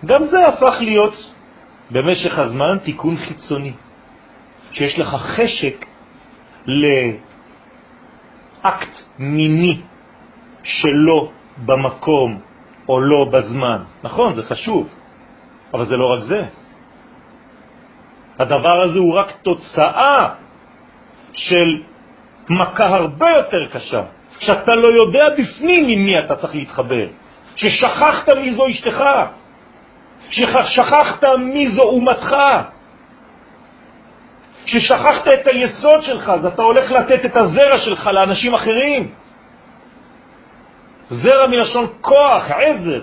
[0.04, 1.14] גם זה הפך להיות
[1.90, 3.72] במשך הזמן תיקון חיצוני,
[4.72, 5.86] שיש לך חשק
[8.64, 9.80] לאקט מיני
[10.62, 11.30] שלא
[11.64, 12.40] במקום
[12.88, 13.82] או לא בזמן.
[14.02, 14.88] נכון, זה חשוב,
[15.74, 16.44] אבל זה לא רק זה.
[18.38, 20.34] הדבר הזה הוא רק תוצאה
[21.40, 21.82] של
[22.48, 24.02] מכה הרבה יותר קשה,
[24.38, 27.06] שאתה לא יודע בפנים עם מי אתה צריך להתחבר,
[27.56, 29.04] ששכחת מי זו אשתך,
[30.30, 32.36] ששכחת מי זו אומתך,
[34.66, 39.10] ששכחת את היסוד שלך, אז אתה הולך לתת את הזרע שלך לאנשים אחרים.
[41.10, 43.02] זרע מלשון כוח, עזר.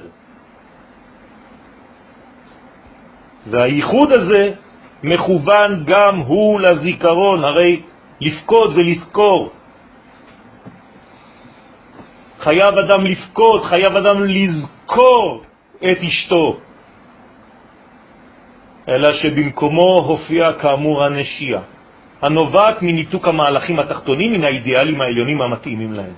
[3.49, 4.51] והייחוד הזה
[5.03, 7.81] מכוון גם הוא לזיכרון, הרי
[8.21, 9.51] לפקוד זה לזכור.
[12.39, 15.43] חייב אדם לפקוד, חייב אדם לזכור
[15.85, 16.57] את אשתו.
[18.87, 21.61] אלא שבמקומו הופיע כאמור הנשייה,
[22.21, 26.13] הנובעת מניתוק המהלכים התחתונים מן האידיאלים העליונים המתאימים להם.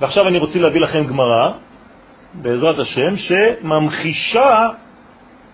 [0.00, 1.52] ועכשיו אני רוצה להביא לכם גמרא,
[2.34, 4.68] בעזרת השם, שממחישה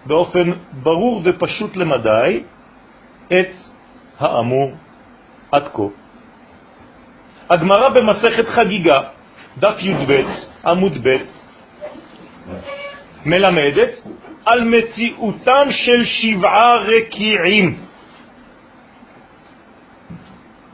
[0.07, 2.43] באופן ברור ופשוט למדי
[3.33, 3.51] את
[4.19, 4.73] האמור
[5.55, 5.83] עד כה.
[7.51, 9.01] הגמרא במסכת חגיגה,
[9.59, 10.21] דף י"ב,
[10.67, 11.17] עמוד ב',
[13.27, 13.90] מלמדת
[14.47, 17.79] על מציאותם של שבעה רקיעים.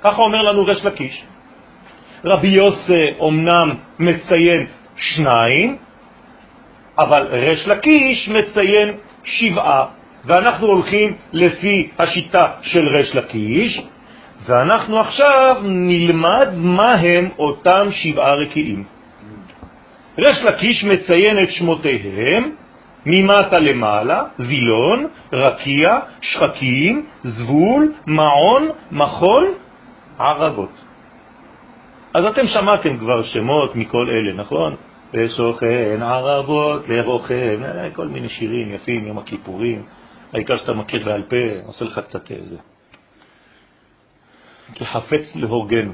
[0.01, 1.25] ככה אומר לנו רש לקיש.
[2.25, 4.67] רבי יוסי אומנם מציין
[4.97, 5.77] שניים,
[6.99, 8.89] אבל רש לקיש מציין
[9.25, 9.87] שבעה,
[10.25, 13.81] ואנחנו הולכים לפי השיטה של רש לקיש,
[14.47, 18.85] ואנחנו עכשיו נלמד מה הם אותם שבעה רקיעים.
[20.19, 22.51] רש לקיש מציין את שמותיהם
[23.07, 29.45] ממטה למעלה, וילון, רקיע, שחקים, זבול, מעון, מחול,
[30.19, 30.71] ערבות.
[32.15, 34.77] אז אתם שמעתם כבר שמות מכל אלה, נכון?
[35.15, 37.61] ושוכן ערבות לרוכן,
[37.93, 39.83] כל מיני שירים יפים, יום הכיפורים,
[40.33, 42.57] העיקר שאתה מכיר בעל פה, עושה לך קצת איזה.
[44.75, 45.93] כי חפץ להורגנו.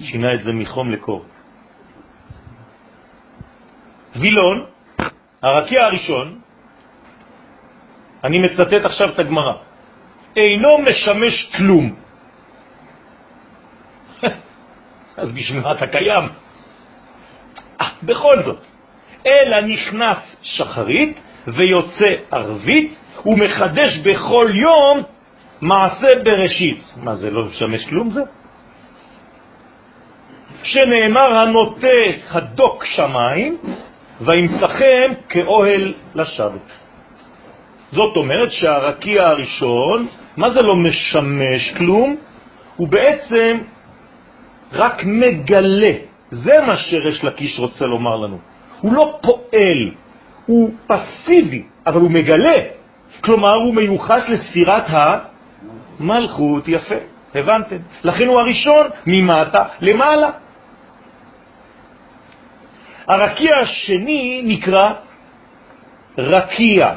[0.00, 1.24] שינה את זה מחום לקור.
[4.16, 4.66] וילון,
[5.42, 6.40] הרקיע הראשון,
[8.24, 9.52] אני מצטט עכשיו את הגמרא,
[10.36, 11.94] אינו משמש כלום.
[15.20, 16.24] אז בשביל מה אתה קיים?
[16.24, 18.64] 아, אה, בכל זאת,
[19.26, 25.15] אלא נכנס שחרית ויוצא ערבית ומחדש בכל יום
[25.60, 26.94] מעשה בראשית.
[26.96, 28.22] מה זה, לא משמש כלום זה?
[30.62, 31.96] שנאמר הנוטה
[32.30, 33.56] הדוק שמיים
[34.20, 36.72] וימצכם כאוהל לשבת.
[37.90, 42.16] זאת אומרת שהרקיע הראשון, מה זה לא משמש כלום?
[42.76, 43.58] הוא בעצם
[44.72, 45.94] רק מגלה.
[46.30, 48.38] זה מה שרש לקיש רוצה לומר לנו.
[48.80, 49.90] הוא לא פועל,
[50.46, 52.58] הוא פסיבי, אבל הוא מגלה.
[53.20, 54.84] כלומר, הוא מיוחס לספירת
[56.00, 56.68] המלכות.
[56.68, 56.94] יפה,
[57.34, 57.76] הבנתם?
[58.04, 60.30] לכן הוא הראשון ממטה למעלה.
[63.08, 64.92] הרקיע השני נקרא
[66.18, 66.94] רקיע.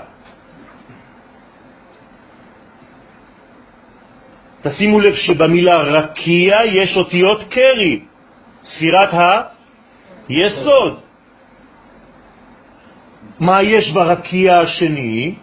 [4.61, 7.99] תשימו לב שבמילה רקיע יש אותיות קרי,
[8.63, 9.13] ספירת
[10.29, 10.99] היסוד.
[13.39, 15.35] מה יש ברקיע השני?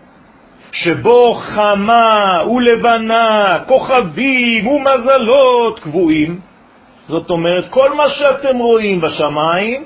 [0.72, 6.40] שבו חמה ולבנה, כוכבים ומזלות קבועים.
[7.08, 9.84] זאת אומרת, כל מה שאתם רואים בשמיים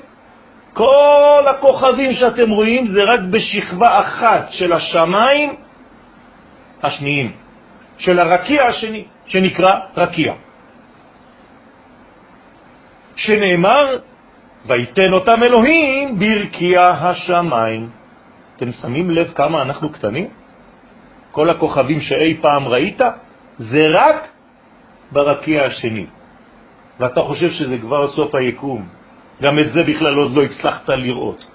[0.73, 5.55] כל הכוכבים שאתם רואים זה רק בשכבה אחת של השמיים
[6.83, 7.31] השניים,
[7.97, 10.33] של הרקיע השני, שנקרא רקיע.
[13.15, 13.97] שנאמר,
[14.65, 17.89] ויתן אותם אלוהים ברקיע השמיים.
[18.55, 20.27] אתם שמים לב כמה אנחנו קטנים?
[21.31, 23.01] כל הכוכבים שאי פעם ראית,
[23.57, 24.27] זה רק
[25.11, 26.05] ברקיע השני.
[26.99, 28.87] ואתה חושב שזה כבר סוף היקום,
[29.41, 31.45] גם את זה בכלל עוד לא הצלחת לראות.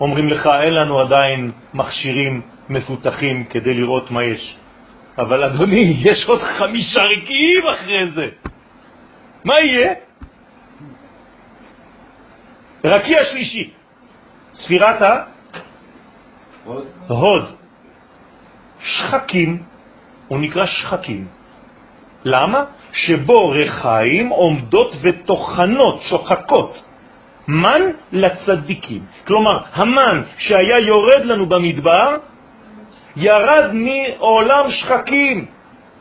[0.00, 4.56] אומרים לך, אין לנו עדיין מכשירים מפותחים כדי לראות מה יש.
[5.18, 8.26] אבל אדוני, יש עוד חמישה רקיעים אחרי זה.
[9.44, 9.94] מה יהיה?
[12.84, 13.70] רקיע שלישי,
[14.54, 15.02] ספירת
[17.08, 17.44] ההוד.
[18.86, 19.62] שחקים,
[20.28, 21.26] הוא נקרא שחקים.
[22.24, 22.64] למה?
[22.92, 26.84] שבו רחיים עומדות ותוכנות, שוחקות.
[27.48, 29.02] מן לצדיקים.
[29.26, 32.16] כלומר, המן שהיה יורד לנו במדבר,
[33.16, 35.46] ירד מעולם שחקים,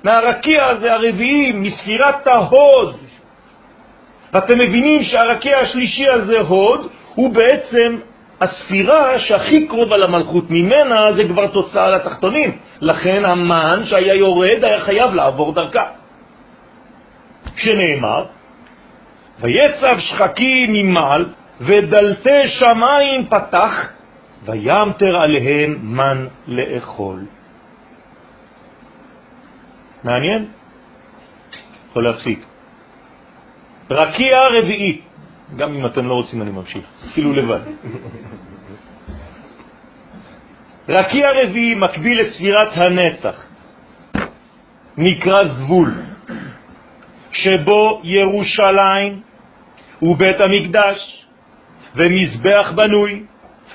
[0.04, 2.95] מהרקיע הזה הרביעי, מספירת ההוד.
[4.34, 7.98] ואתם מבינים שהרקיע השלישי הזה, הוד, הוא בעצם
[8.41, 12.57] הספירה שהכי קרובה למלכות ממנה זה כבר תוצאה לתחתונים.
[12.82, 15.86] לכן המן שהיה יורד היה חייב לעבור דרכה.
[17.55, 18.26] שנאמר,
[19.39, 21.26] ויצב שחקים ממעל,
[21.62, 23.91] ודלתי שמיים פתח,
[24.45, 27.20] וימתר עליהם מן לאכול.
[30.03, 30.45] מעניין?
[31.89, 32.45] יכול להפסיק.
[33.91, 35.01] רקיע רביעי,
[35.56, 37.60] גם אם אתם לא רוצים אני ממשיך, אפילו לבד.
[40.89, 43.48] רקיע רביעי מקביל לספירת הנצח,
[44.98, 45.91] נקרא זבול.
[47.36, 49.22] שבו ירושלים
[50.02, 51.26] ובית המקדש
[51.96, 53.24] ומזבח בנוי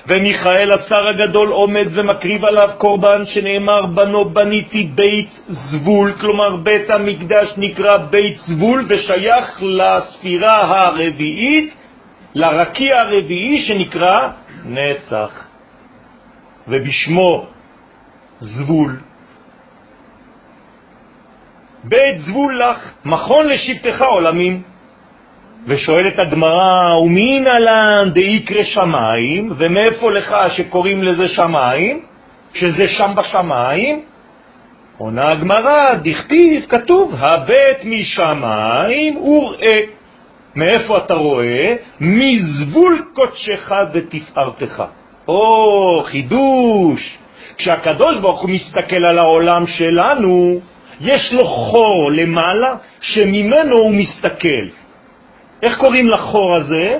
[0.07, 7.53] ומיכאל השר הגדול עומד ומקריב עליו קורבן שנאמר בנו בניתי בית זבול, כלומר בית המקדש
[7.57, 11.73] נקרא בית זבול ושייך לספירה הרביעית,
[12.35, 14.29] לרקיע הרביעי שנקרא
[14.65, 15.47] נצח,
[16.67, 17.45] ובשמו
[18.39, 18.99] זבול.
[21.83, 24.70] בית זבול לך, מכון לשבטך עולמים.
[25.67, 31.99] ושואלת הגמרא, ומין עלן דאיקרא שמיים, ומאיפה לך שקוראים לזה שמיים,
[32.53, 34.01] שזה שם בשמיים?
[34.97, 39.79] עונה הגמרא, דכתיב, כתוב, הבית משמיים וראה.
[40.55, 41.75] מאיפה אתה רואה?
[42.01, 44.83] מזבול קודשך ותפארתך.
[45.27, 47.17] או, חידוש.
[47.57, 50.59] כשהקדוש ברוך הוא מסתכל על העולם שלנו,
[51.01, 54.80] יש לו חור למעלה שממנו הוא מסתכל.
[55.61, 56.99] איך קוראים לחור הזה?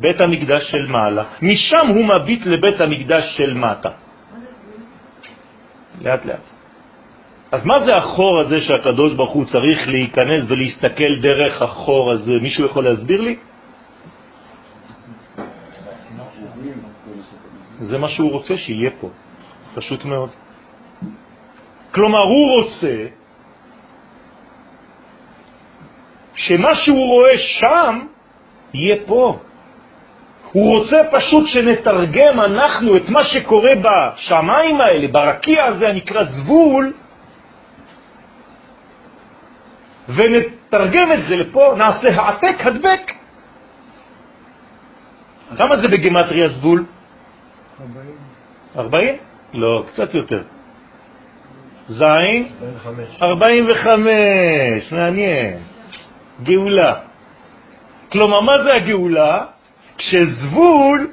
[0.00, 1.24] בית המקדש של מעלה.
[1.42, 3.90] משם הוא מביט לבית המקדש של מטה.
[6.00, 6.46] לאט לאט.
[7.52, 12.32] אז מה זה החור הזה שהקדוש ברוך הוא צריך להיכנס ולהסתכל דרך החור הזה?
[12.42, 13.36] מישהו יכול להסביר לי?
[17.78, 19.10] זה מה שהוא רוצה שיהיה פה,
[19.74, 20.30] פשוט מאוד.
[21.94, 23.06] כלומר, הוא רוצה
[26.38, 27.98] שמה שהוא רואה שם
[28.74, 29.38] יהיה פה.
[30.52, 36.92] הוא רוצה פשוט שנתרגם אנחנו את מה שקורה בשמיים האלה, ברקיע הזה הנקרא זבול,
[40.08, 43.12] ונתרגם את זה לפה, נעשה העתק הדבק.
[45.58, 46.84] כמה זה בגמטריה זבול?
[47.80, 48.16] 40.
[48.76, 49.14] 40?
[49.54, 50.42] לא, קצת יותר.
[51.88, 52.48] זין?
[52.62, 53.22] 45.
[53.22, 55.58] 45, מעניין.
[56.42, 56.94] גאולה.
[58.12, 59.44] כלומר, מה זה הגאולה?
[59.98, 61.10] כשזבול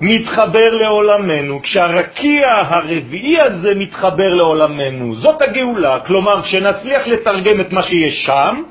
[0.00, 6.00] מתחבר לעולמנו, כשהרקיע הרביעי הזה מתחבר לעולמנו, זאת הגאולה.
[6.06, 8.62] כלומר, כשנצליח לתרגם את מה שיש שם,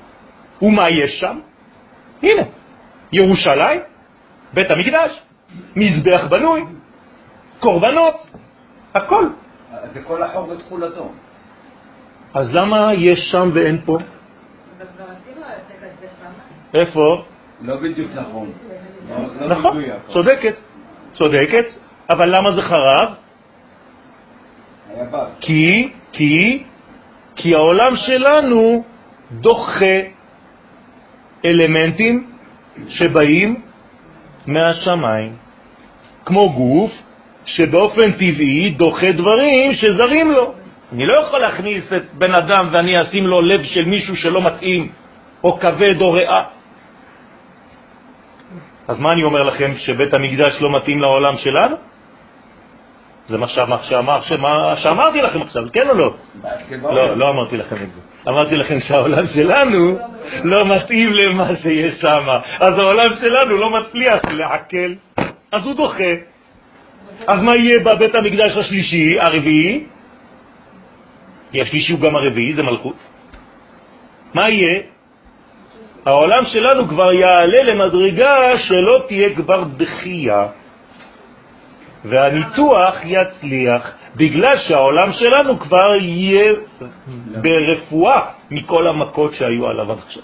[0.61, 1.39] ומה יש שם?
[2.23, 2.41] הנה,
[3.11, 3.79] ירושלים,
[4.53, 5.21] בית המקדש,
[5.75, 6.63] מזבח בנוי,
[7.59, 8.15] קורבנות,
[8.93, 9.25] הכל.
[9.93, 11.11] זה כל החור ותכולתו.
[12.33, 13.97] אז למה יש שם ואין פה?
[16.73, 17.23] איפה?
[17.61, 18.51] לא בדיוק נכון.
[19.41, 20.55] לא נכון, צודקת,
[21.13, 21.65] צודקת,
[22.09, 23.13] אבל למה זה חרב?
[25.41, 26.63] כי, כי,
[27.35, 28.83] כי העולם שלנו
[29.31, 29.99] דוחה
[31.45, 32.29] אלמנטים
[32.87, 33.61] שבאים
[34.47, 35.35] מהשמיים,
[36.25, 36.91] כמו גוף
[37.45, 40.53] שבאופן טבעי דוחה דברים שזרים לו.
[40.93, 44.91] אני לא יכול להכניס את בן אדם ואני אשים לו לב של מישהו שלא מתאים,
[45.43, 46.43] או כבד או ריאה.
[48.87, 51.75] אז מה אני אומר לכם, שבית המקדש לא מתאים לעולם שלנו?
[53.27, 56.13] זה מה שאמר, שאמר, שמה, שאמרתי לכם עכשיו, כן או לא?
[56.81, 58.01] לא, לא אמרתי לכם את זה.
[58.27, 59.97] אמרתי לכם שהעולם שלנו
[60.43, 62.27] לא מתאים למה שיש שם.
[62.59, 64.93] אז העולם שלנו לא מצליח לעכל,
[65.51, 66.13] אז הוא דוחה.
[67.27, 69.83] אז מה יהיה בבית המקדש השלישי, הרביעי?
[71.51, 72.95] כי השלישי הוא גם הרביעי, זה מלכות.
[74.33, 74.81] מה יהיה?
[76.07, 80.47] העולם שלנו כבר יעלה למדרגה שלא תהיה כבר דחייה,
[82.05, 86.53] והניתוח יצליח, בגלל שהעולם שלנו כבר יהיה
[87.41, 90.23] ברפואה מכל המכות שהיו עליו עד עכשיו.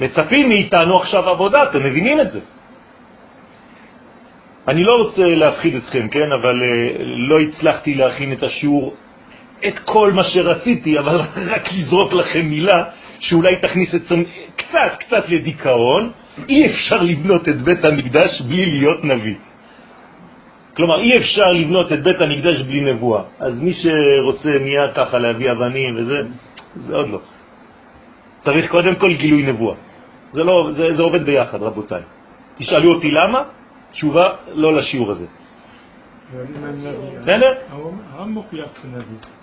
[0.00, 2.40] מצפים מאיתנו עכשיו עבודה, אתם מבינים את זה?
[4.68, 8.94] אני לא רוצה להפחיד אתכם, כן, אבל uh, לא הצלחתי להכין את השיעור,
[9.68, 11.20] את כל מה שרציתי, אבל
[11.54, 12.84] רק לזרוק לכם מילה
[13.20, 14.22] שאולי תכניס אתכם
[14.56, 16.10] קצת, קצת לדיכאון,
[16.48, 19.34] אי אפשר לבנות את בית המקדש בלי להיות נביא.
[20.76, 23.22] כלומר, אי אפשר לבנות את בית המקדש בלי נבואה.
[23.38, 26.22] אז מי שרוצה מיד ככה להביא אבנים וזה,
[26.74, 27.20] זה עוד לא.
[28.40, 29.76] צריך קודם כל גילוי נבואה.
[30.30, 32.02] זה, לא, זה, זה עובד ביחד, רבותיי.
[32.58, 33.42] תשאלו אותי למה,
[33.92, 35.26] תשובה לא לשיעור הזה.
[37.20, 37.54] בסדר?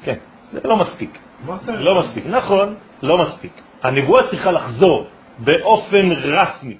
[0.03, 0.15] כן,
[0.51, 1.17] זה לא מספיק.
[1.79, 3.51] לא מספיק, נכון, לא מספיק.
[3.87, 5.07] הנבואה צריכה לחזור
[5.39, 6.77] באופן רסמי.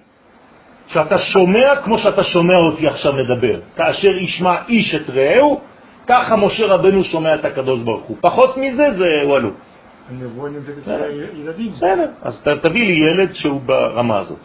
[0.88, 3.60] שאתה שומע כמו שאתה שומע אותי עכשיו מדבר.
[3.76, 5.62] כאשר ישמע איש את רעהו,
[6.08, 8.18] ככה משה רבנו שומע את הקדוש ברוך הוא.
[8.22, 9.50] פחות מזה זה וואלו.
[10.10, 10.88] הנבואה נמדדת
[11.34, 11.72] לילדים.
[11.72, 14.40] בסדר, אז תביא לי ילד שהוא ברמה הזאת.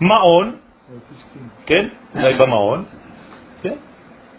[0.00, 0.56] מעון,
[1.66, 2.84] כן, אולי במעון,
[3.62, 3.74] כן,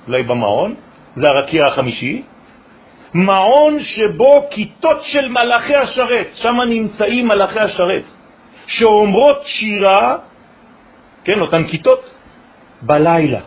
[0.07, 0.75] אולי במעון,
[1.15, 2.23] זה הרקיע החמישי,
[3.13, 8.03] מעון שבו כיתות של מלאכי השרת, שם נמצאים מלאכי השרת,
[8.67, 10.17] שאומרות שירה,
[11.23, 12.13] כן, אותן כיתות,
[12.81, 13.39] בלילה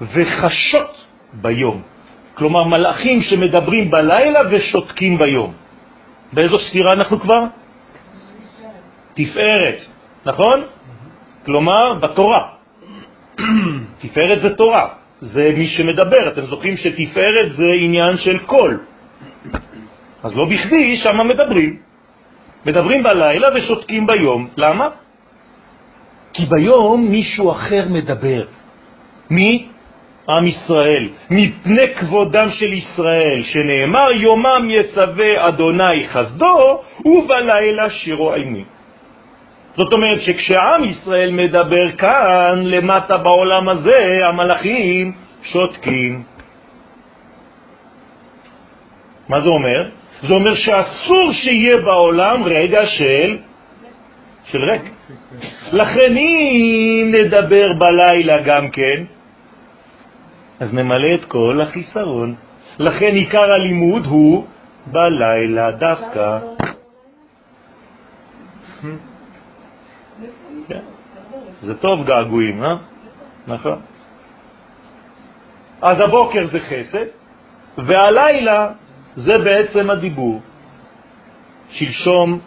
[0.00, 1.82] וחשות ביום.
[2.34, 5.52] כלומר, מלאכים שמדברים בלילה ושותקים ביום.
[6.32, 7.42] באיזו ספירה אנחנו כבר?
[9.14, 9.78] תפארת,
[10.26, 10.62] נכון?
[11.44, 12.42] כלומר, בתורה.
[14.00, 14.88] תפארת זה תורה,
[15.20, 16.28] זה מי שמדבר.
[16.32, 18.78] אתם זוכרים שתפארת זה עניין של קול.
[20.22, 21.76] אז לא בכדי שם מדברים.
[22.66, 24.48] מדברים בלילה ושותקים ביום.
[24.56, 24.88] למה?
[26.32, 28.44] כי ביום מישהו אחר מדבר.
[29.30, 29.68] מי?
[30.28, 38.64] עם ישראל, מפני כבודם של ישראל, שנאמר יומם יצווה אדוני חסדו, ובלילה שירו עימי.
[39.76, 45.12] זאת אומרת שכשעם ישראל מדבר כאן, למטה בעולם הזה, המלאכים
[45.42, 46.22] שותקים.
[49.28, 49.90] מה זה אומר?
[50.22, 53.38] זה אומר שאסור שיהיה בעולם רגע של,
[54.44, 54.82] של ריק.
[55.72, 59.04] לכן אם נדבר בלילה גם כן,
[60.60, 62.34] אז נמלא את כל החיסרון.
[62.78, 64.44] לכן עיקר הלימוד הוא
[64.86, 66.38] בלילה דווקא.
[71.60, 72.76] זה טוב געגועים, אה?
[73.46, 73.80] נכון.
[75.82, 77.06] אז הבוקר זה חסד,
[77.78, 78.72] והלילה
[79.16, 80.40] זה בעצם הדיבור.
[81.70, 82.38] שלשום,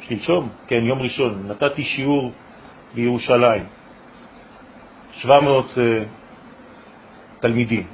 [0.00, 2.32] שלשום, כן, יום ראשון, נתתי שיעור
[2.94, 3.64] בירושלים,
[5.12, 6.04] 700 uh, אה,
[7.40, 7.86] תלמידים,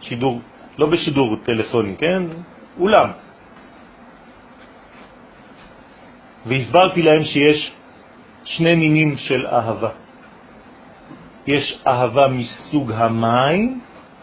[0.00, 0.40] שידור,
[0.78, 2.22] לא בשידור טלפוני, כן?
[2.78, 3.10] אולם.
[6.46, 7.72] והסברתי להם שיש
[8.50, 9.88] שני מינים של אהבה.
[11.46, 13.80] יש אהבה מסוג המים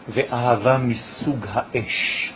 [0.08, 2.32] ואהבה מסוג האש.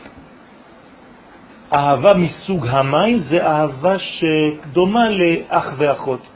[1.72, 6.28] אהבה מסוג המים זה אהבה שדומה לאח ואחות.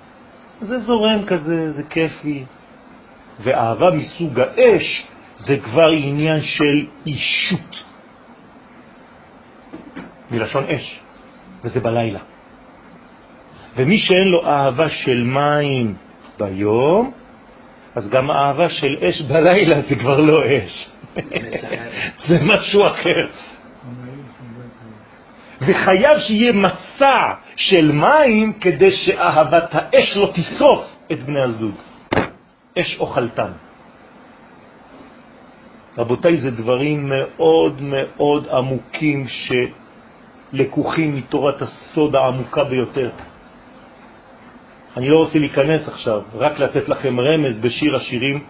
[0.61, 2.44] זה זורם כזה, זה כיפי.
[3.40, 7.84] ואהבה מסוג האש זה כבר עניין של אישות,
[10.30, 11.00] מלשון אש,
[11.64, 12.36] וזה בלילה.
[13.77, 15.95] ומי שאין לו אהבה של מים
[16.39, 17.12] ביום,
[17.95, 20.89] אז גם אהבה של אש בלילה זה כבר לא אש.
[22.29, 23.27] זה משהו אחר.
[25.61, 31.74] וחייב שיהיה מצע של מים כדי שאהבת האש לא תשרוף את בני הזוג.
[32.79, 33.51] אש אוכלתן.
[35.99, 39.27] רבותיי, זה דברים מאוד מאוד עמוקים
[40.53, 43.11] שלקוחים מתורת הסוד העמוקה ביותר.
[44.97, 48.44] אני לא רוצה להיכנס עכשיו, רק לתת לכם רמז בשיר השירים,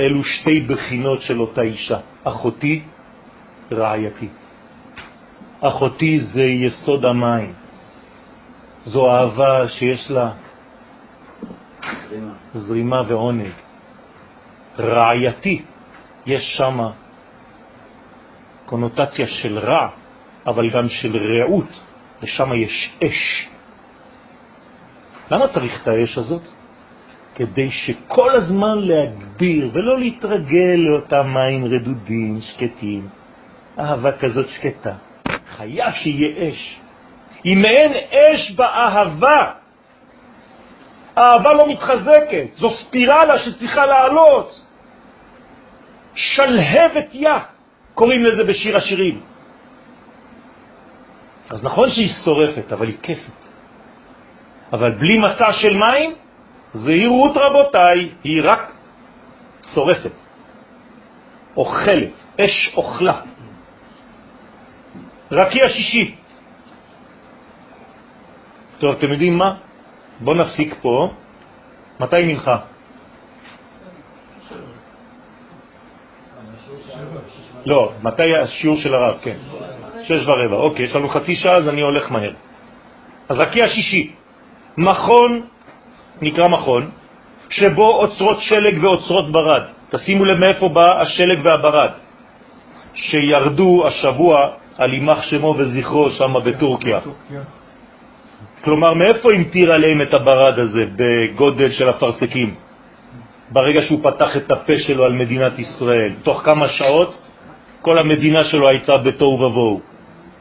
[0.00, 2.82] אלו שתי בחינות של אותה אישה, אחותי,
[3.72, 4.28] רעייתי.
[5.60, 7.52] אחותי זה יסוד המים,
[8.84, 10.30] זו אהבה שיש לה
[12.08, 13.52] זרימה, זרימה ועונג.
[14.78, 15.62] רעייתי,
[16.26, 16.78] יש שם
[18.66, 19.88] קונוטציה של רע,
[20.46, 21.80] אבל גם של רעות,
[22.22, 23.48] ושם יש אש.
[25.30, 26.42] למה צריך את האש הזאת?
[27.34, 33.08] כדי שכל הזמן להגביר ולא להתרגל לאותם מים רדודים, שקטים.
[33.78, 34.92] אהבה כזאת שקטה.
[35.56, 36.80] חייב שיהיה אש.
[37.44, 39.52] אם אין אש באהבה,
[41.16, 44.64] האהבה לא מתחזקת, זו ספירלה שצריכה לעלות.
[46.14, 47.30] שלהבת יא,
[47.94, 49.20] קוראים לזה בשיר השירים.
[51.50, 53.47] אז נכון שהיא שורפת, אבל היא כיפת.
[54.72, 56.14] אבל בלי מצע של מים,
[56.74, 58.72] זהירות רבותיי, היא רק
[59.74, 60.16] שורפת,
[61.56, 63.20] אוכלת, אש אוכלה.
[65.30, 66.14] רקיע שישי.
[68.78, 69.54] טוב, אתם יודעים מה?
[70.20, 71.12] בואו נפסיק פה.
[72.00, 72.56] מתי מנחה?
[77.66, 79.18] לא, מתי השיעור של הרב?
[79.22, 79.36] כן.
[80.02, 80.56] שש ורבע.
[80.56, 82.32] אוקיי, יש לנו חצי שעה, אז אני הולך מהר.
[83.28, 84.17] אז רקיע שישי.
[84.78, 85.40] מכון,
[86.22, 86.90] נקרא מכון,
[87.50, 89.62] שבו אוצרות שלג ואוצרות ברד.
[89.90, 91.90] תשימו לב מאיפה בא השלג והברד,
[92.94, 94.34] שירדו השבוע
[94.78, 96.98] על אימח שמו וזכרו שם בטורקיה.
[98.64, 102.54] כלומר, מאיפה המטיר עליהם את הברד הזה בגודל של אפרסקים?
[103.50, 107.18] ברגע שהוא פתח את הפה שלו על מדינת ישראל, תוך כמה שעות
[107.82, 109.80] כל המדינה שלו הייתה בתוהו ובוהו.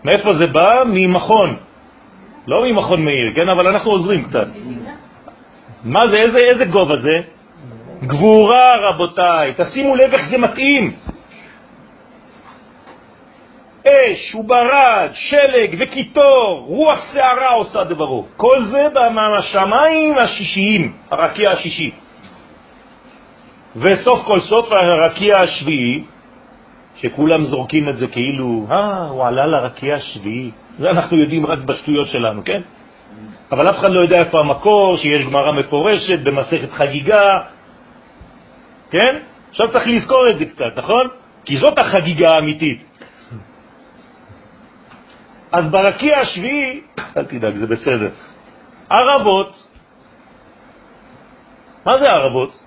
[0.04, 0.84] מאיפה זה בא?
[0.86, 1.67] ממכון.
[2.48, 3.50] לא ממכון מאיר, כן?
[3.50, 4.48] אבל אנחנו עוזרים קצת.
[5.84, 6.18] מה זה?
[6.18, 7.22] איזה, איזה גובה זה?
[8.04, 9.54] גבורה, רבותיי.
[9.58, 10.96] תשימו לב איך זה מתאים.
[13.88, 18.26] אש וברד, שלג וקיטור, רוח שערה עושה דברו.
[18.38, 21.92] כל זה מהשמיים השישיים, הרקיע השישי.
[23.76, 26.04] וסוף כל סוף הרקיע השביעי,
[26.98, 30.52] שכולם זורקים את זה כאילו, אה, הוא עלה לרקיע השביעי.
[30.78, 32.62] זה אנחנו יודעים רק בשטויות שלנו, כן?
[33.52, 37.40] אבל אף אחד לא יודע איפה המקור, שיש גמרא מפורשת במסכת חגיגה,
[38.92, 39.16] כן?
[39.50, 41.08] עכשיו צריך לזכור את זה קצת, נכון?
[41.46, 42.84] כי זאת החגיגה האמיתית.
[45.52, 46.82] אז ברקיע השביעי,
[47.18, 48.10] אל תדאג, זה בסדר.
[48.90, 49.68] ערבות,
[51.86, 52.60] מה זה ערבות?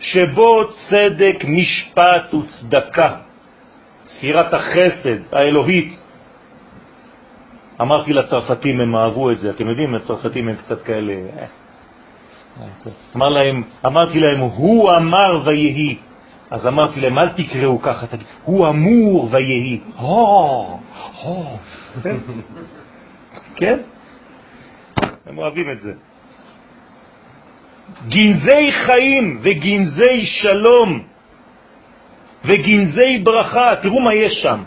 [0.00, 3.16] שבו צדק, משפט וצדקה,
[4.06, 6.00] ספירת החסד האלוהית.
[7.80, 11.12] אמרתי לצרפתים, הם אהבו את זה, אתם יודעים, הצרפתים הם קצת כאלה...
[11.12, 11.46] אה.
[13.16, 15.96] אמר להם, אמרתי להם, הוא אמר ויהי.
[16.50, 19.80] אז אמרתי להם, אל תקראו ככה, תגיד, הוא אמור ויהי.
[19.96, 20.80] הו,
[21.22, 21.58] הו.
[23.56, 23.78] כן?
[25.26, 25.92] הם אוהבים את זה.
[28.08, 31.13] גנזי חיים וגנזי שלום
[32.44, 34.62] וגנזי ברכה, תראו מה יש שם.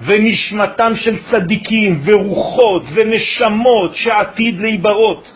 [0.00, 5.32] ונשמתם של צדיקים ורוחות ונשמות שעתיד להיברות,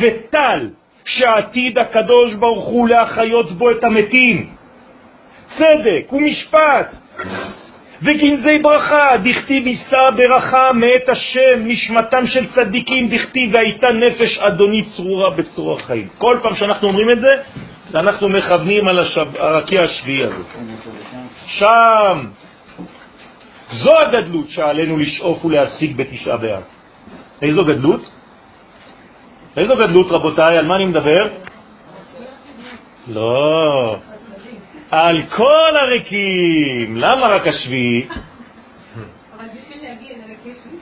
[0.00, 0.68] וטל
[1.04, 4.46] שעתיד הקדוש ברוך הוא להחיות בו את המתים,
[5.58, 6.94] צדק ומשפט
[8.02, 15.30] וגנזי ברכה, דכתיב יישא ברכה מאת השם, נשמתם של צדיקים, דכתיב והייתה נפש אדוני צרורה
[15.30, 16.08] בצרור החיים.
[16.18, 17.36] כל פעם שאנחנו אומרים את זה,
[17.94, 19.26] אנחנו מכוונים על השב...
[19.36, 20.42] הרקיע השביעי הזה.
[21.46, 22.26] שם,
[23.72, 26.62] זו הגדלות שעלינו לשאוף ולהשיג בתשעה באב.
[27.42, 28.10] איזו גדלות?
[29.56, 30.58] איזו גדלות, רבותיי?
[30.58, 31.28] על מה אני מדבר?
[33.08, 33.96] לא.
[34.90, 36.96] על כל הריקים.
[36.96, 38.08] למה רק השביעי?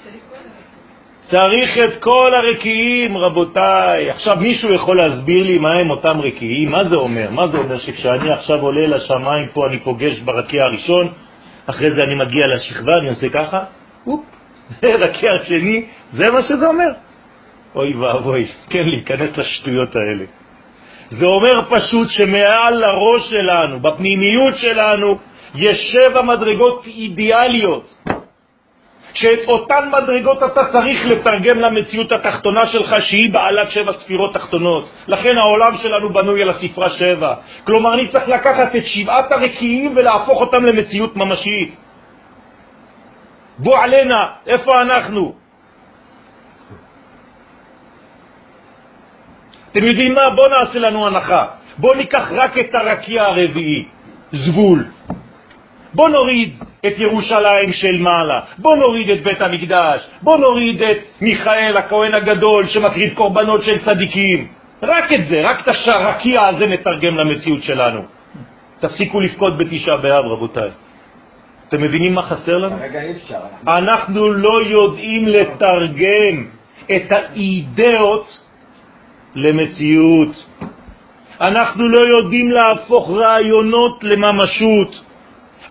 [0.04, 0.25] צריך
[1.34, 4.10] את כל הרקיעים, רבותיי.
[4.10, 6.70] עכשיו, מישהו יכול להסביר לי מה הם אותם רקיעים?
[6.70, 7.30] מה זה אומר?
[7.30, 11.08] מה זה אומר שכשאני עכשיו עולה לשמיים פה, אני פוגש ברקיע הראשון,
[11.66, 13.64] אחרי זה אני מגיע לשכבה, אני עושה ככה,
[14.06, 14.20] אופ,
[15.04, 16.90] רקיע השני, זה מה שזה אומר.
[17.74, 20.24] אוי ואבוי, כן, להיכנס לשטויות האלה.
[21.10, 25.18] זה אומר פשוט שמעל לראש שלנו, בפנימיות שלנו,
[25.54, 27.94] יש שבע מדרגות אידיאליות,
[29.16, 34.88] שאת אותן מדרגות אתה צריך לתרגם למציאות התחתונה שלך, שהיא בעלת שבע ספירות תחתונות.
[35.06, 37.34] לכן העולם שלנו בנוי על הספרה שבע.
[37.64, 41.76] כלומר, אני צריך לקחת את שבעת הרקיעים ולהפוך אותם למציאות ממשית.
[43.58, 45.34] בוא עלינה, איפה אנחנו?
[49.72, 50.30] אתם יודעים מה?
[50.36, 51.46] בואו נעשה לנו הנחה.
[51.78, 53.84] בואו ניקח רק את הרקיע הרביעי,
[54.32, 54.95] זבול.
[55.96, 56.54] בואו נוריד
[56.86, 62.66] את ירושלים של מעלה, בואו נוריד את בית המקדש, בואו נוריד את מיכאל הכהן הגדול
[62.66, 64.48] שמקריב קורבנות של צדיקים.
[64.82, 68.00] רק את זה, רק את השרקיע הזה נתרגם למציאות שלנו.
[68.80, 70.70] תפסיקו לפקוד בתשעה באב, רבותיי.
[71.68, 72.78] אתם מבינים מה חסר לנו?
[72.78, 73.40] כרגע אי אפשר.
[73.68, 76.46] אנחנו לא יודעים לתרגם
[76.96, 78.38] את האידאות
[79.34, 80.46] למציאות.
[81.40, 85.05] אנחנו לא יודעים להפוך רעיונות לממשות.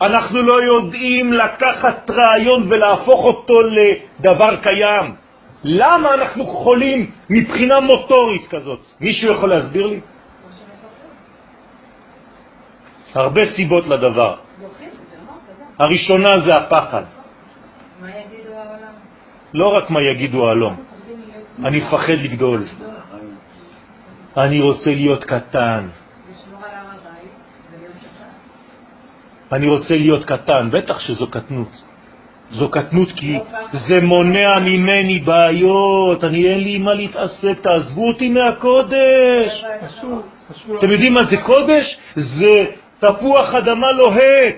[0.01, 5.15] אנחנו לא יודעים לקחת רעיון ולהפוך אותו לדבר קיים.
[5.63, 8.79] למה אנחנו חולים מבחינה מוטורית כזאת?
[9.01, 9.99] מישהו יכול להסביר לי?
[13.13, 14.35] הרבה סיבות לדבר.
[15.79, 17.03] הראשונה זה הפחד.
[19.53, 20.75] לא רק מה יגידו העולם,
[21.63, 22.63] אני מפחד לגדול.
[24.37, 25.87] אני רוצה להיות קטן.
[29.51, 31.83] אני רוצה להיות קטן, בטח שזו קטנות.
[32.51, 33.39] זו קטנות כי
[33.71, 39.65] זה מונע ממני בעיות, אני אין לי מה להתעסק, תעזבו אותי מהקודש.
[40.77, 41.97] אתם יודעים מה זה קודש?
[42.15, 42.65] זה
[42.99, 44.55] תפוח אדמה לוהט.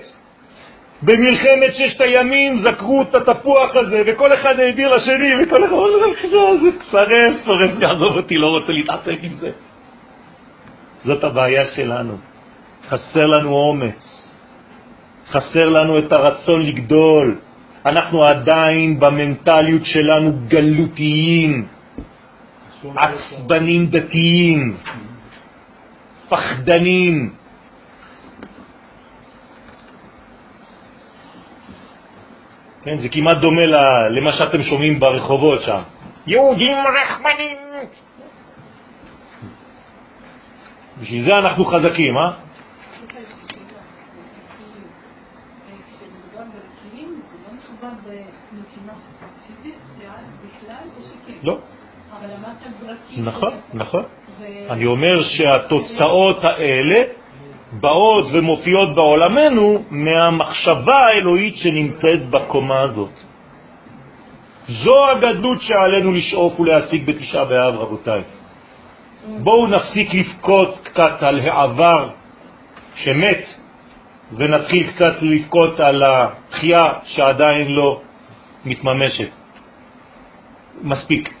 [1.02, 5.88] במלחמת ששת הימים זכרו את התפוח הזה, וכל אחד העביר לשני, וכל אחד אומר,
[6.60, 9.50] זה שרף, שרף, יעזוב אותי, לא רוצה להתעסק עם זה.
[11.04, 12.16] זאת הבעיה שלנו.
[12.88, 14.17] חסר לנו אומץ,
[15.30, 17.38] חסר לנו את הרצון לגדול.
[17.86, 21.66] אנחנו עדיין במנטליות שלנו גלותיים,
[22.96, 24.76] עצבנים דתיים,
[26.28, 27.32] פחדנים.
[32.82, 33.66] כן, זה כמעט דומה
[34.10, 35.80] למה שאתם שומעים ברחובות שם.
[36.26, 37.56] יהודים רחמנים,
[41.00, 42.47] בשביל זה אנחנו חזקים, אה?
[51.42, 51.58] לא.
[53.16, 54.02] נכון, נכון.
[54.70, 57.02] אני אומר שהתוצאות האלה
[57.72, 63.20] באות ומופיעות בעולמנו מהמחשבה האלוהית שנמצאת בקומה הזאת.
[64.68, 68.22] זו הגדלות שעלינו לשאוף ולהשיג בתשעה באב, רבותיי.
[69.38, 72.10] בואו נפסיק לבכות קצת על העבר
[72.94, 73.44] שמת,
[74.36, 78.00] ונתחיל קצת לבכות על התחייה שעדיין לא
[78.64, 79.30] מתממשת.
[80.82, 81.34] מספיק,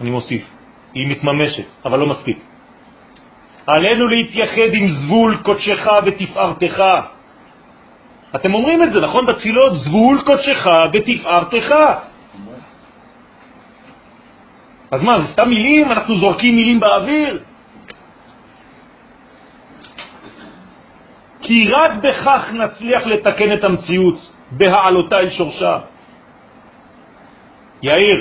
[0.00, 0.44] אני מוסיף,
[0.94, 2.38] היא מתממשת, אבל לא מספיק.
[3.66, 6.82] עלינו להתייחד עם זבול קודשך ותפארתך.
[8.34, 9.26] אתם אומרים את זה, נכון?
[9.26, 11.74] בתפילות, זבול קודשך ותפארתך.
[14.90, 15.92] אז מה, זה סתם מילים?
[15.92, 17.42] אנחנו זורקים מילים באוויר?
[21.48, 25.78] כי רק בכך נצליח לתקן את המציאות, בהעלותה אל שורשה.
[27.82, 28.18] יאיר,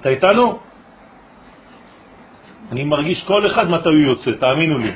[0.00, 0.58] אתה איתנו?
[2.72, 4.92] אני מרגיש כל אחד מתי הוא יוצא, תאמינו לי.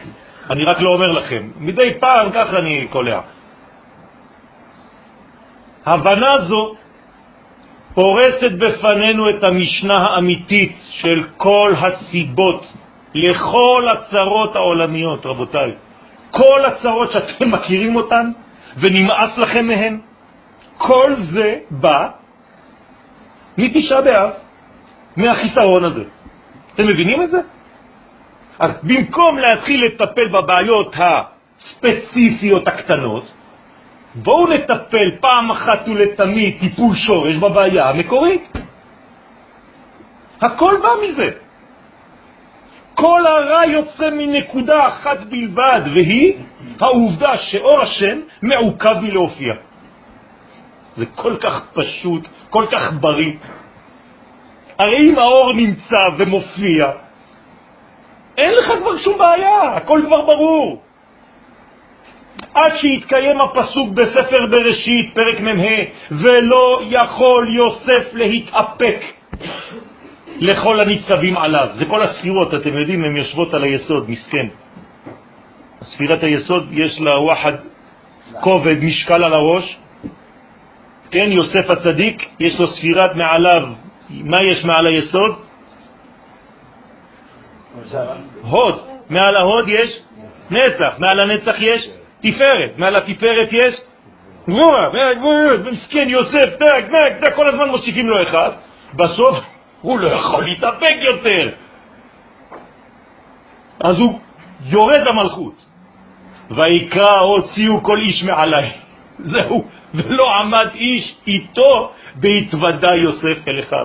[0.50, 1.50] אני רק לא אומר לכם.
[1.56, 3.20] מדי פעם ככה אני קולע.
[5.86, 6.74] הבנה זו
[7.94, 12.66] פורסת בפנינו את המשנה האמיתית של כל הסיבות
[13.14, 15.91] לכל הצרות העולמיות, רבותיי.
[16.32, 18.30] כל הצרות שאתם מכירים אותן
[18.76, 20.00] ונמאס לכם מהן,
[20.78, 22.08] כל זה בא
[23.58, 24.30] מתשעה באב,
[25.16, 26.04] מהחיסרון הזה.
[26.74, 27.40] אתם מבינים את זה?
[28.58, 33.32] אז במקום להתחיל לטפל בבעיות הספציפיות הקטנות,
[34.14, 38.52] בואו נטפל פעם אחת ולתמיד טיפול שורש בבעיה המקורית.
[40.40, 41.30] הכל בא מזה.
[42.94, 46.34] כל הרע יוצא מנקודה אחת בלבד, והיא
[46.80, 49.54] העובדה שאור השם מעוכב מלהופיע.
[50.94, 53.32] זה כל כך פשוט, כל כך בריא.
[54.78, 56.90] הרי אם האור נמצא ומופיע,
[58.38, 60.82] אין לך כבר שום בעיה, הכל כבר ברור.
[62.54, 65.76] עד שיתקיים הפסוק בספר בראשית, פרק מ"ה,
[66.10, 69.00] ולא יכול יוסף להתאפק
[70.42, 71.68] לכל הניצבים עליו.
[71.72, 74.46] זה כל הספירות, אתם יודעים, הן יושבות על היסוד, מסכן.
[75.82, 77.52] ספירת היסוד יש לה וואחד
[78.40, 79.76] כובד, משקל על הראש.
[81.10, 83.62] כן, יוסף הצדיק, יש לו ספירת מעליו.
[84.10, 85.32] מה יש מעל היסוד?
[88.42, 88.80] הוד.
[89.10, 90.00] מעל ההוד יש
[90.50, 91.88] נצח, מעל הנצח יש
[92.22, 93.80] תפארת, מעל התפארת יש
[94.48, 94.88] גבורה,
[95.72, 98.50] מסכן יוסף, דק, דק, דק, כל הזמן מוסיפים לו אחד,
[98.94, 99.38] בסוף
[99.82, 101.50] הוא לא יכול להתאפק יותר.
[103.80, 104.18] אז הוא
[104.64, 105.66] יורד למלכות.
[106.50, 108.70] ויקרא הוציאו כל איש מעלי.
[109.32, 109.64] זהו,
[109.94, 113.84] ולא עמד איש איתו בהתוודע יוסף אל אחד.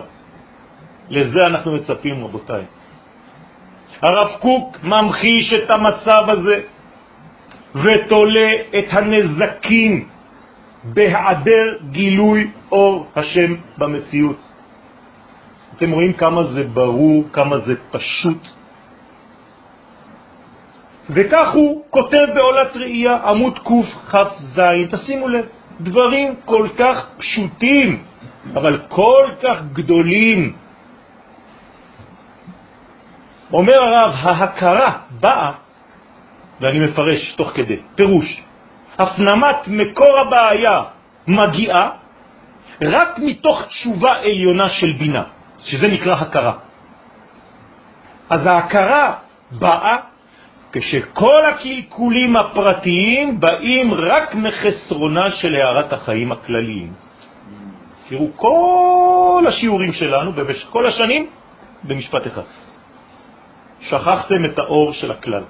[1.09, 2.63] לזה אנחנו מצפים, רבותיי.
[4.01, 6.61] הרב קוק ממחיש את המצב הזה
[7.75, 10.07] ותולה את הנזקים
[10.83, 14.46] בהיעדר גילוי אור השם במציאות.
[15.77, 18.47] אתם רואים כמה זה ברור, כמה זה פשוט.
[21.09, 24.61] וכך הוא כותב בעולת ראייה, עמוד קכ"ז,
[24.91, 25.45] תשימו לב,
[25.81, 28.03] דברים כל כך פשוטים,
[28.53, 30.53] אבל כל כך גדולים.
[33.53, 35.51] אומר הרב, ההכרה באה,
[36.61, 38.41] ואני מפרש תוך כדי, פירוש,
[38.99, 40.83] הפנמת מקור הבעיה
[41.27, 41.89] מגיעה
[42.81, 45.36] רק מתוך תשובה עליונה של בינה,
[45.67, 46.53] שזה נקרא הכרה.
[48.29, 49.13] אז ההכרה
[49.51, 49.97] באה
[50.71, 56.93] כשכל הקלקולים הפרטיים באים רק מחסרונה של הערת החיים הכלליים.
[58.09, 61.27] תראו, כל השיעורים שלנו במשך כל השנים
[61.83, 62.47] במשפט אחד.
[63.81, 65.43] שכחתם את האור של הכלל.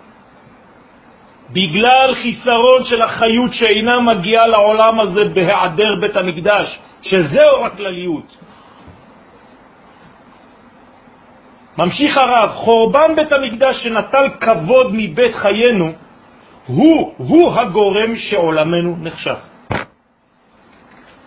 [1.49, 8.46] בגלל חיסרון של החיות שאינה מגיעה לעולם הזה בהיעדר בית המקדש, שזה אור הכלליות.
[11.77, 15.91] ממשיך הרב, חורבן בית המקדש שנטל כבוד מבית חיינו,
[16.67, 19.37] הוא, הוא הגורם שעולמנו נחשך.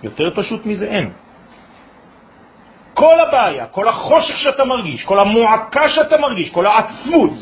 [0.02, 1.10] יותר פשוט מזה אין.
[2.94, 7.32] כל הבעיה, כל החושך שאתה מרגיש, כל המועקה שאתה מרגיש, כל העצמות,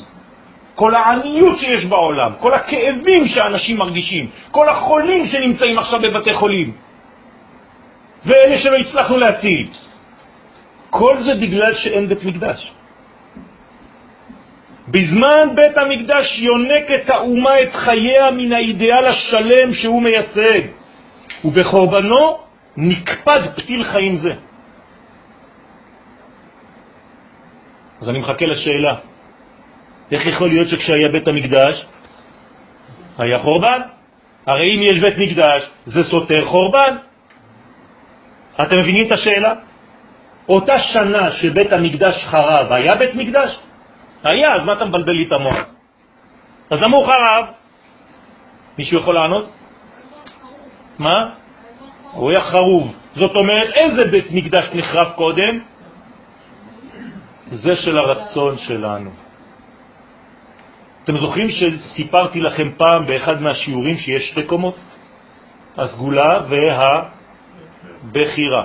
[0.75, 6.73] כל העניות שיש בעולם, כל הכאבים שאנשים מרגישים, כל החולים שנמצאים עכשיו בבתי חולים,
[8.25, 9.69] ואלה שלא הצלחנו להציל,
[10.91, 12.73] כל זה בגלל שאין בית מקדש.
[14.91, 20.61] בזמן בית המקדש יונקת האומה את חייה מן האידיאל השלם שהוא מייצג,
[21.45, 22.39] ובחורבנו
[22.77, 24.35] נקפד פתיל חיים זה.
[28.01, 28.95] אז אני מחכה לשאלה,
[30.13, 31.87] איך יכול להיות שכשהיה בית המקדש
[33.19, 33.81] היה חורבן.
[34.47, 36.97] הרי אם יש בית מקדש, זה סותר חורבן.
[38.63, 39.55] אתם מבינים את השאלה?
[40.49, 43.59] אותה שנה שבית המקדש חרב, היה בית מקדש?
[44.25, 45.59] היה, אז מה אתה מבלבל לי את המוח?
[46.71, 47.45] אז למה הוא חרב?
[48.79, 49.51] מישהו יכול לענות?
[50.99, 51.31] מה?
[52.13, 52.95] הוא היה חרוב.
[53.15, 55.59] זאת אומרת, איזה בית מקדש נחרב קודם?
[57.51, 59.11] זה של הרצון שלנו.
[61.05, 64.77] אתם זוכרים שסיפרתי לכם פעם באחד מהשיעורים שיש שתי קומות?
[65.77, 66.41] הסגולה
[68.05, 68.65] והבחירה.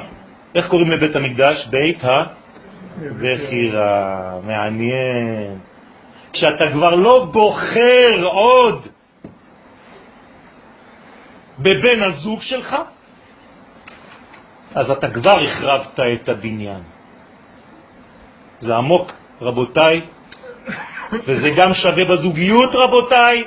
[0.56, 1.68] איך קוראים לבית המקדש?
[1.70, 2.04] בית
[3.02, 4.40] הבחירה.
[4.44, 5.58] מעניין.
[6.34, 8.88] כשאתה כבר לא בוחר עוד
[11.60, 12.76] בבן הזוג שלך,
[14.76, 16.82] אז אתה כבר החרבת את הבניין.
[18.60, 20.02] זה עמוק, רבותיי,
[21.28, 23.44] וזה גם שווה בזוגיות, רבותיי.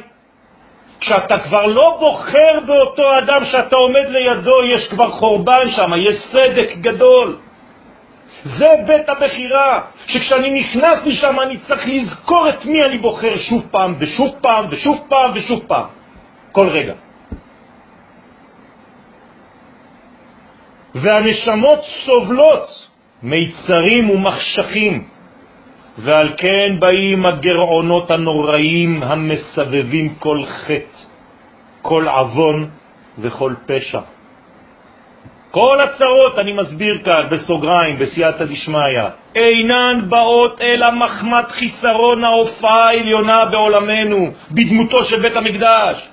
[1.00, 6.68] כשאתה כבר לא בוחר באותו אדם שאתה עומד לידו, יש כבר חורבן שם, יש סדק
[6.80, 7.36] גדול.
[8.44, 13.94] זה בית הבחירה, שכשאני נכנס משם אני צריך לזכור את מי אני בוחר שוב פעם
[13.98, 15.86] ושוב פעם ושוב פעם ושוב פעם,
[16.52, 16.94] כל רגע.
[20.94, 22.86] והנשמות סובלות
[23.22, 25.04] מיצרים ומחשכים,
[25.98, 30.98] ועל כן באים הגרעונות הנוראים המסבבים כל חטא,
[31.82, 32.68] כל עוון
[33.18, 34.00] וכל פשע.
[35.50, 39.02] כל הצרות, אני מסביר כאן בסוגריים, בסייעתא דשמיא,
[39.34, 46.08] אינן באות אלא מחמת חיסרון ההופעה העליונה בעולמנו, בדמותו של בית המקדש.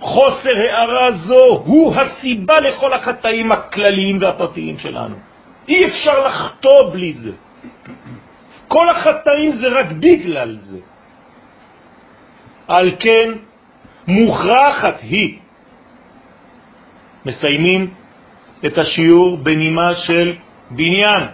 [0.00, 5.16] חוסר הערה זו הוא הסיבה לכל החטאים הכלליים והפרטיים שלנו.
[5.68, 7.32] אי אפשר לחטוא בלי זה.
[8.68, 10.78] כל החטאים זה רק בגלל זה.
[12.68, 13.32] על כן
[14.06, 15.38] מוכרחת היא.
[17.26, 17.90] מסיימים
[18.66, 20.34] את השיעור בנימה של
[20.70, 21.26] בניין.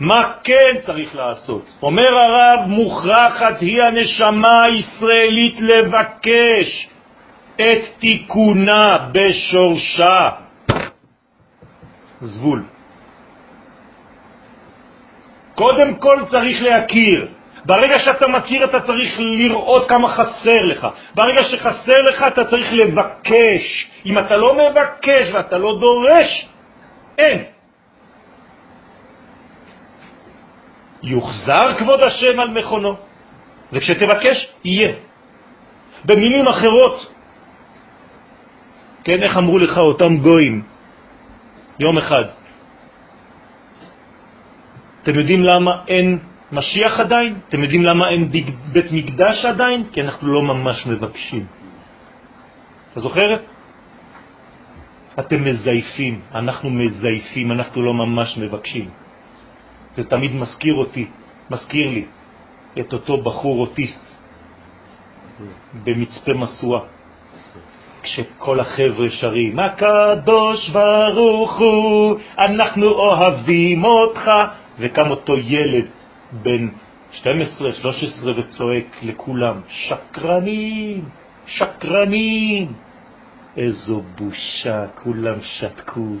[0.00, 1.66] מה כן צריך לעשות?
[1.82, 6.88] אומר הרב, מוכרחת היא הנשמה הישראלית לבקש
[7.56, 10.28] את תיקונה בשורשה.
[12.20, 12.64] זבול.
[15.54, 17.39] קודם כל צריך להכיר.
[17.64, 20.86] ברגע שאתה מכיר אתה צריך לראות כמה חסר לך.
[21.14, 23.90] ברגע שחסר לך אתה צריך לבקש.
[24.06, 26.46] אם אתה לא מבקש ואתה לא דורש,
[27.18, 27.44] אין.
[31.02, 32.96] יוחזר כבוד השם על מכונו,
[33.72, 34.92] וכשתבקש, יהיה.
[36.04, 37.12] במילים אחרות,
[39.04, 40.62] כן, איך אמרו לך אותם גויים
[41.78, 42.24] יום אחד?
[45.02, 46.18] אתם יודעים למה אין
[46.52, 47.38] משיח עדיין?
[47.48, 48.30] אתם יודעים למה אין
[48.72, 49.84] בית מקדש עדיין?
[49.92, 51.46] כי אנחנו לא ממש מבקשים.
[52.92, 53.42] אתה זוכרת?
[55.18, 58.90] אתם מזייפים, אנחנו מזייפים, אנחנו לא ממש מבקשים.
[59.96, 61.06] זה תמיד מזכיר אותי,
[61.50, 62.04] מזכיר לי,
[62.80, 64.14] את אותו בחור אוטיסט
[65.84, 66.80] במצפה מסוע.
[68.02, 74.30] כשכל החבר'ה שרים, הקדוש ברוך הוא, אנחנו אוהבים אותך,
[74.78, 75.99] וקם אותו ילד
[76.32, 76.68] בן
[77.12, 81.04] 12, 13 וצועק לכולם, שקרנים,
[81.46, 82.72] שקרנים.
[83.56, 86.14] איזו בושה, כולם שתקו.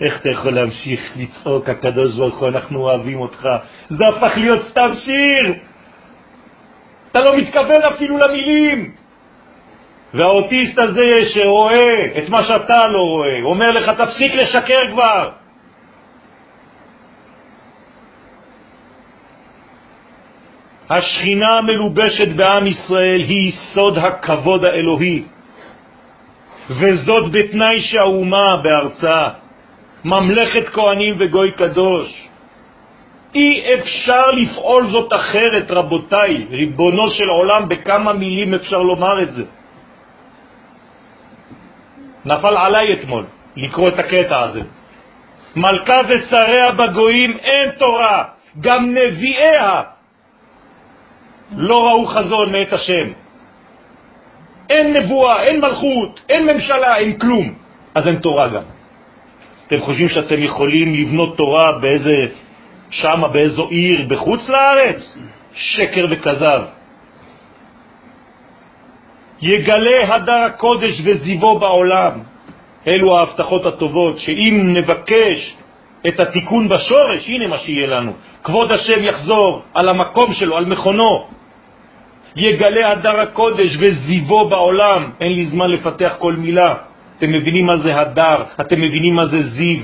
[0.00, 3.48] איך אתה יכול להמשיך לצעוק, הקדוש ברוך הוא, אנחנו אוהבים אותך?
[3.88, 5.54] זה הפך להיות סתם שיר.
[7.10, 8.92] אתה לא מתכוון אפילו למילים.
[10.14, 15.30] והאוטיסט הזה שרואה את מה שאתה לא רואה, אומר לך, תפסיק לשקר כבר.
[20.90, 25.22] השכינה המלובשת בעם ישראל היא סוד הכבוד האלוהי,
[26.70, 29.28] וזאת בתנאי שהאומה בארצה,
[30.04, 32.28] ממלכת כהנים וגוי קדוש.
[33.34, 39.44] אי אפשר לפעול זאת אחרת, רבותיי, ריבונו של עולם, בכמה מילים אפשר לומר את זה.
[42.24, 43.24] נפל עליי אתמול
[43.56, 44.62] לקרוא את הקטע הזה.
[45.56, 48.24] מלכה ושריה בגויים אין תורה,
[48.60, 49.82] גם נביאיה
[51.56, 53.06] לא ראו חזון מאת השם.
[54.70, 57.54] אין נבואה, אין מלכות, אין ממשלה, אין כלום.
[57.94, 58.62] אז אין תורה גם.
[59.66, 62.14] אתם חושבים שאתם יכולים לבנות תורה באיזה,
[62.90, 65.18] שמה באיזו עיר בחוץ לארץ?
[65.52, 66.62] שקר וכזב.
[69.42, 72.20] יגלה הדר הקודש וזיבו בעולם.
[72.86, 75.54] אלו ההבטחות הטובות, שאם נבקש
[76.08, 78.12] את התיקון בשורש, הנה מה שיהיה לנו.
[78.44, 81.26] כבוד השם יחזור על המקום שלו, על מכונו,
[82.36, 85.10] יגלה הדר הקודש וזיבו בעולם.
[85.20, 86.74] אין לי זמן לפתח כל מילה.
[87.18, 89.78] אתם מבינים מה זה הדר, אתם מבינים מה זה זיו.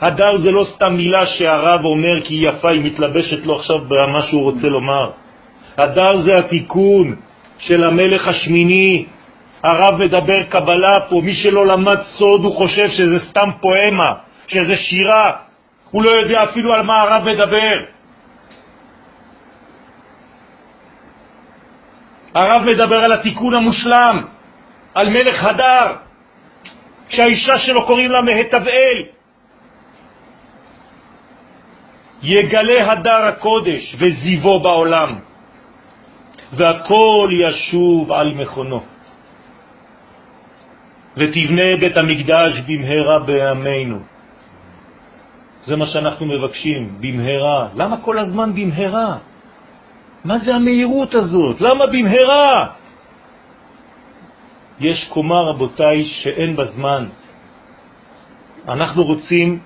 [0.00, 4.22] הדר זה לא סתם מילה שהרב אומר כי היא יפה, היא מתלבשת לו עכשיו במה
[4.22, 5.10] שהוא רוצה לומר.
[5.78, 7.14] הדר זה התיקון
[7.58, 9.04] של המלך השמיני.
[9.64, 14.12] הרב מדבר קבלה פה, מי שלא למד סוד הוא חושב שזה סתם פואמה,
[14.46, 15.30] שזה שירה,
[15.90, 17.80] הוא לא יודע אפילו על מה הרב מדבר.
[22.34, 24.24] הרב מדבר על התיקון המושלם,
[24.94, 25.96] על מלך הדר,
[27.08, 28.98] שהאישה שלו קוראים לה מהתבאל.
[32.22, 35.18] יגלה הדר הקודש וזיבו בעולם,
[36.52, 38.84] והכל ישוב על מכונו.
[41.16, 43.98] ותבנה בית המקדש במהרה בימינו.
[45.62, 47.68] זה מה שאנחנו מבקשים, במהרה.
[47.74, 49.18] למה כל הזמן במהרה?
[50.24, 51.60] מה זה המהירות הזאת?
[51.60, 52.66] למה במהרה?
[54.80, 57.08] יש קומה, רבותיי, שאין בה זמן.
[58.68, 59.58] אנחנו רוצים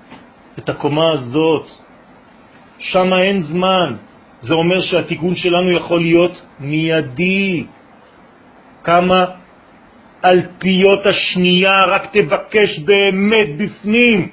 [0.59, 1.67] את הקומה הזאת,
[2.79, 3.97] שם אין זמן.
[4.41, 7.67] זה אומר שהתיקון שלנו יכול להיות מיידי.
[8.85, 9.25] כמה
[10.25, 14.29] אלפיות השנייה, רק תבקש באמת בפנים.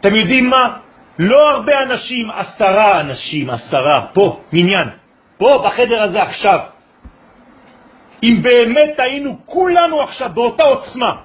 [0.00, 0.85] אתם יודעים מה?
[1.18, 4.88] לא הרבה אנשים, עשרה אנשים, עשרה, פה, מניין,
[5.38, 6.58] פה בחדר הזה עכשיו.
[8.22, 11.16] אם באמת היינו כולנו עכשיו באותה עוצמה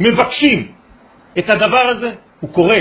[0.00, 0.72] מבקשים
[1.38, 2.80] את הדבר הזה, הוא קורה.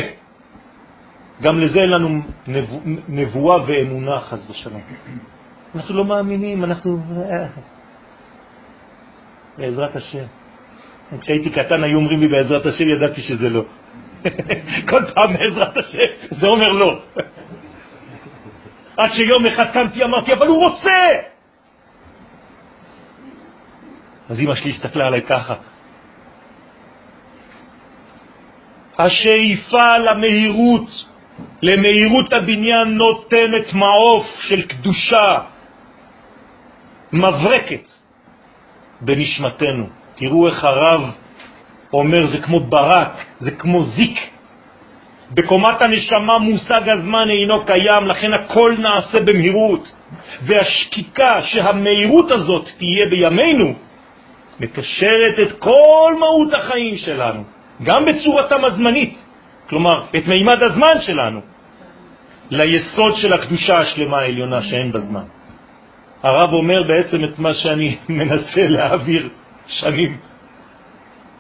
[1.42, 4.82] גם לזה אין לנו נבוא, נבואה ואמונה, חס ושלום.
[5.76, 7.00] אנחנו לא מאמינים, אנחנו...
[9.58, 10.26] בעזרת השם.
[11.22, 13.64] כשהייתי קטן היו אומרים לי בעזרת השם, ידעתי שזה לא.
[14.90, 17.00] כל פעם בעזרת השם, זה אומר לא.
[18.98, 21.08] עד שיום אחד קמתי אמרתי, אבל הוא רוצה!
[24.30, 25.56] אז אמא שלי הסתכלה עליי ככה.
[28.98, 30.90] השאיפה למהירות,
[31.62, 35.40] למהירות הבניין נותנת מעוף של קדושה
[37.14, 37.88] מברקת
[39.02, 39.88] בנשמתנו.
[40.16, 41.02] תראו איך הרב
[41.94, 44.20] אומר, זה כמו ברק, זה כמו זיק.
[45.32, 49.92] בקומת הנשמה מושג הזמן אינו קיים, לכן הכל נעשה במהירות.
[50.42, 53.74] והשקיקה שהמהירות הזאת תהיה בימינו,
[54.60, 57.44] מקשרת את כל מהות החיים שלנו,
[57.84, 59.24] גם בצורתם הזמנית,
[59.70, 61.40] כלומר, את מימד הזמן שלנו,
[62.52, 65.24] ליסוד של הקדושה השלמה העליונה שאין בזמן.
[66.24, 69.30] הרב אומר בעצם את מה שאני מנסה להעביר
[69.68, 70.18] שנים.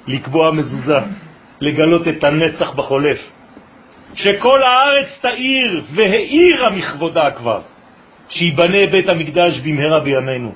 [0.07, 0.99] לקבוע מזוזה,
[1.61, 3.19] לגלות את הנצח בחולף.
[4.15, 7.61] שכל הארץ תאיר והאירה מכבודה כבר,
[8.29, 10.51] שיבנה בית המקדש במהרה בימינו,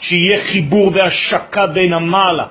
[0.00, 2.46] שיהיה חיבור והשקה בין המעלה,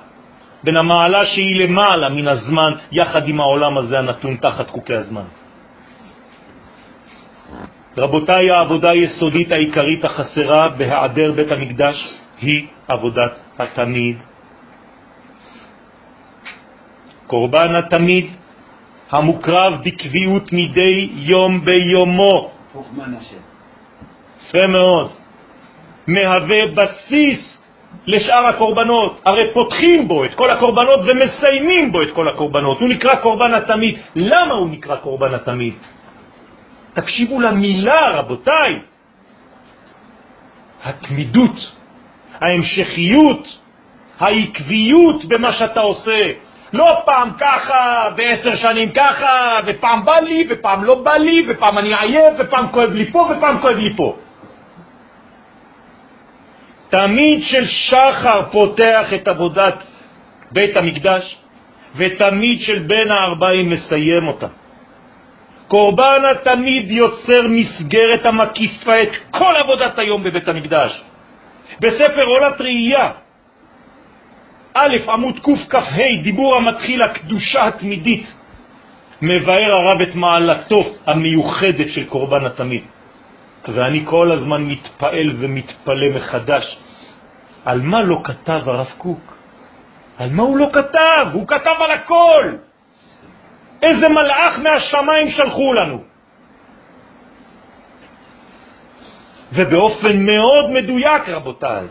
[0.64, 5.24] בין המעלה שהיא למעלה מן הזמן, יחד עם העולם הזה הנתון תחת חוקי הזמן.
[7.96, 14.16] רבותיי, העבודה היסודית העיקרית החסרה בהיעדר בית המקדש היא עבודת התמיד
[17.28, 18.26] קורבן התמיד
[19.10, 22.50] המוקרב בקביעות מדי יום ביומו.
[24.40, 25.08] יפה מאוד.
[26.06, 27.58] מהווה בסיס
[28.06, 29.20] לשאר הקורבנות.
[29.24, 32.80] הרי פותחים בו את כל הקורבנות ומסיימים בו את כל הקורבנות.
[32.80, 33.98] הוא נקרא קורבן התמיד.
[34.16, 35.74] למה הוא נקרא קורבן התמיד?
[36.94, 38.72] תקשיבו למילה, רבותיי.
[40.84, 41.58] התמידות,
[42.40, 43.44] ההמשכיות,
[44.18, 46.47] העקביות במה שאתה עושה.
[46.72, 51.94] לא פעם ככה, בעשר שנים ככה, ופעם בא לי, ופעם לא בא לי, ופעם אני
[51.94, 54.16] עייף, ופעם כואב לי פה, ופעם כואב לי פה.
[56.88, 59.84] תמיד של שחר פותח את עבודת
[60.52, 61.38] בית המקדש,
[61.96, 64.46] ותמיד של בין הארבעים מסיים אותה.
[65.68, 71.02] קורבן התמיד יוצר מסגרת המקיפה את כל עבודת היום בבית המקדש.
[71.80, 73.10] בספר עולת ראייה
[74.78, 78.34] א', עמוד קכ"ה, דיבור המתחיל הקדושה התמידית,
[79.22, 82.82] מבאר הרב את מעלתו המיוחדת של קורבן התמיד.
[83.68, 86.78] ואני כל הזמן מתפעל ומתפלא מחדש.
[87.64, 89.36] על מה לא כתב הרב קוק?
[90.18, 91.26] על מה הוא לא כתב?
[91.32, 92.56] הוא כתב על הכל!
[93.82, 96.02] איזה מלאך מהשמיים שלחו לנו.
[99.52, 101.86] ובאופן מאוד מדויק, רבותיי.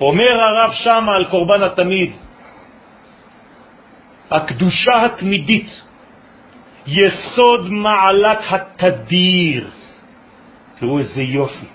[0.00, 2.12] אומר הרב שמה על קורבן התמיד,
[4.30, 5.82] הקדושה התמידית,
[6.86, 9.70] יסוד מעלת התדיר.
[10.78, 11.66] תראו איזה יופי.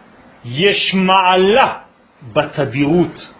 [0.46, 1.78] יש מעלה
[2.34, 3.34] בתדירות.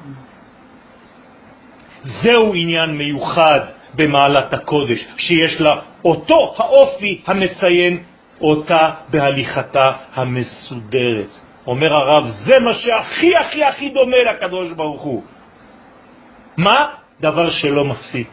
[2.02, 3.60] זהו עניין מיוחד
[3.94, 5.70] במעלת הקודש, שיש לה
[6.06, 8.04] אותו האופי המציין
[8.42, 11.32] אותה בהליכתה המסודרת.
[11.68, 15.24] אומר הרב, זה מה שהכי הכי הכי דומה לקדוש ברוך הוא.
[16.58, 16.88] מה?
[17.22, 18.28] דבר שלא מפסיק.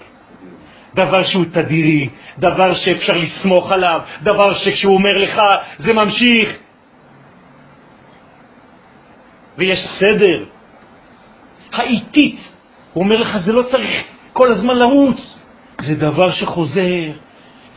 [0.95, 2.09] דבר שהוא תדירי,
[2.39, 5.43] דבר שאפשר לסמוך עליו, דבר שכשהוא אומר לך
[5.79, 6.57] זה ממשיך.
[9.59, 10.45] ויש סדר.
[11.73, 12.53] האיטית,
[12.93, 15.39] הוא אומר לך זה לא צריך כל הזמן לרוץ,
[15.83, 17.11] זה דבר שחוזר,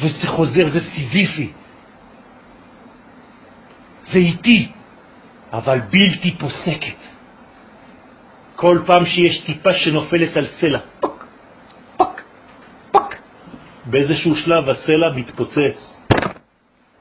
[0.02, 1.50] וזה חוזר, זה סיזיפי.
[4.02, 4.72] זה איטי,
[5.54, 7.00] אבל בלתי פוסקת.
[8.56, 11.26] כל פעם שיש טיפה שנופלת על סלע, פק,
[11.98, 12.22] פק,
[12.92, 13.16] פק,
[13.86, 15.98] באיזשהו שלב הסלע מתפוצץ.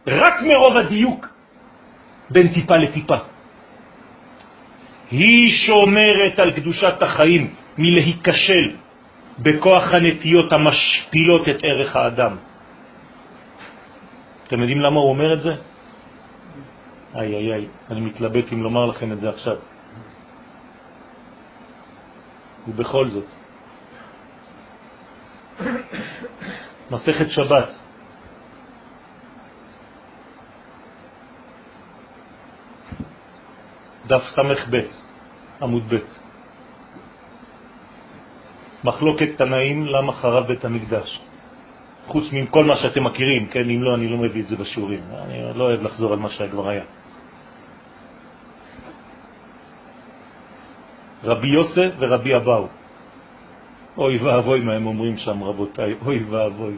[0.07, 1.29] רק מרוב הדיוק
[2.31, 3.17] בין טיפה לטיפה.
[5.11, 8.77] היא שומרת על קדושת החיים מלהיכשל
[9.39, 12.37] בכוח הנטיות המשפילות את ערך האדם.
[14.47, 15.55] אתם יודעים למה הוא אומר את זה?
[17.15, 19.57] איי איי איי, אני מתלבט אם לומר לכם את זה עכשיו.
[22.69, 23.27] ובכל זאת,
[26.91, 27.69] מסכת שבת,
[34.07, 34.77] דף ס"ב,
[35.63, 35.99] עמוד ב',
[38.85, 41.21] מחלוקת תנאים למה חרב בית המקדש.
[42.07, 43.71] חוץ מכל מה שאתם מכירים, כן?
[43.71, 45.01] אם לא, אני לא מביא את זה בשיעורים.
[45.25, 46.85] אני לא אוהב לחזור על מה שכבר היה.
[51.25, 52.69] רבי יוסף ורבי אבאו.
[53.99, 56.77] אוי ואבוי מה הם אומרים שם, רבותיי, אוי ואבוי.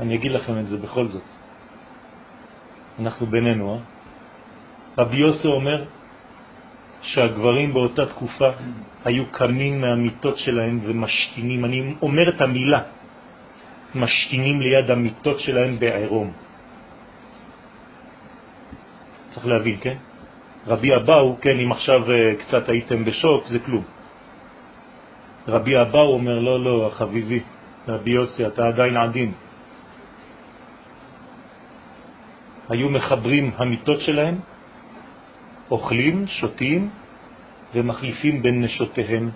[0.00, 1.28] אני אגיד לכם את זה בכל זאת.
[3.00, 3.78] אנחנו בינינו, אה?
[4.98, 5.84] רבי יוסף אומר
[7.02, 8.50] שהגברים באותה תקופה
[9.04, 12.80] היו קמים מהמיטות שלהם ומשתינים, אני אומר את המילה,
[13.94, 16.32] משתינים ליד המיטות שלהם בעירום.
[19.30, 19.96] צריך להבין, כן?
[20.66, 23.84] רבי אבאו, כן, אם עכשיו אה, קצת הייתם בשוק, זה כלום.
[25.48, 27.40] רבי אבאו אומר, לא, לא, חביבי,
[27.88, 29.32] רבי יוסי, אתה עדיין עדין.
[32.68, 34.40] היו מחברים המיטות שלהם,
[35.70, 36.90] אוכלים, שותים
[37.74, 39.30] ומחליפים בין נשותיהם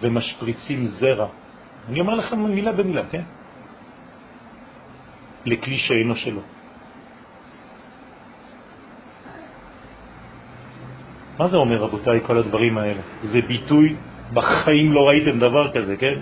[0.00, 1.28] ומשפריצים זרע.
[1.88, 3.22] אני אומר לכם מילה במילה, כן?
[5.44, 6.59] לכלי שאינו שלו.
[11.40, 13.00] מה זה אומר, רבותיי, כל הדברים האלה?
[13.20, 13.96] זה ביטוי,
[14.32, 16.20] בחיים לא ראיתם דבר כזה, כן?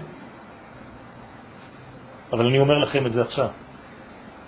[2.32, 3.48] אבל אני אומר לכם את זה עכשיו.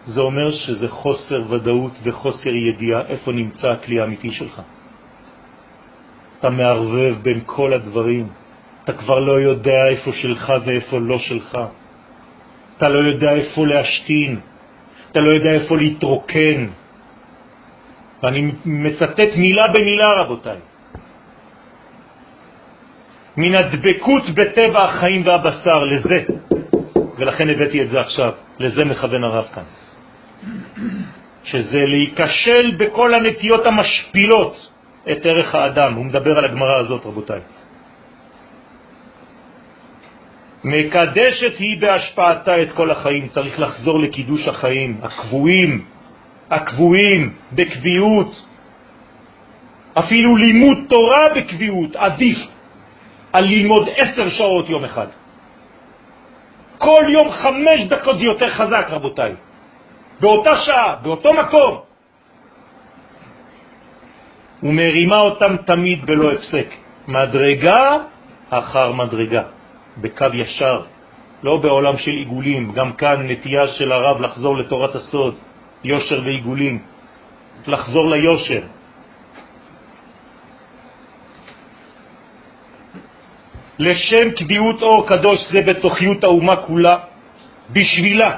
[0.07, 4.63] זה אומר שזה חוסר ודאות וחוסר ידיעה איפה נמצא הכלי האמיתי שלך.
[6.39, 8.29] אתה מערבב בין כל הדברים,
[8.85, 11.59] אתה כבר לא יודע איפה שלך ואיפה לא שלך.
[12.77, 14.41] אתה לא יודע איפה להשתין,
[15.11, 16.67] אתה לא יודע איפה להתרוקן,
[18.23, 20.59] ואני מצטט מילה במילה, רבותיי.
[23.37, 26.25] מן הדבקות בטבע החיים והבשר, לזה,
[27.19, 29.63] ולכן הבאתי את זה עכשיו, לזה מכוון הרב כאן.
[31.45, 34.71] שזה להיכשל בכל הנטיות המשפילות
[35.11, 35.95] את ערך האדם.
[35.95, 37.41] הוא מדבר על הגמרא הזאת, רבותיי.
[40.65, 45.85] מקדשת היא בהשפעתה את כל החיים, צריך לחזור לקידוש החיים, הקבועים,
[46.51, 48.43] הקבועים בקביעות,
[49.99, 52.39] אפילו לימוד תורה בקביעות עדיף
[53.33, 55.07] על ללמוד עשר שעות יום אחד.
[56.79, 59.35] כל יום חמש דקות יותר חזק, רבותיי.
[60.21, 61.79] באותה שעה, באותו מקום.
[64.63, 66.69] ומרימה אותם תמיד בלא הפסק,
[67.09, 67.97] מדרגה
[68.51, 69.43] אחר מדרגה,
[69.97, 70.83] בקו ישר,
[71.43, 75.35] לא בעולם של עיגולים, גם כאן נטייה של הרב לחזור לתורת הסוד,
[75.85, 76.79] יושר ועיגולים,
[77.67, 78.63] לחזור ליושר.
[83.79, 86.97] לשם קביעות אור קדוש זה בתוכיות האומה כולה,
[87.73, 88.37] בשבילה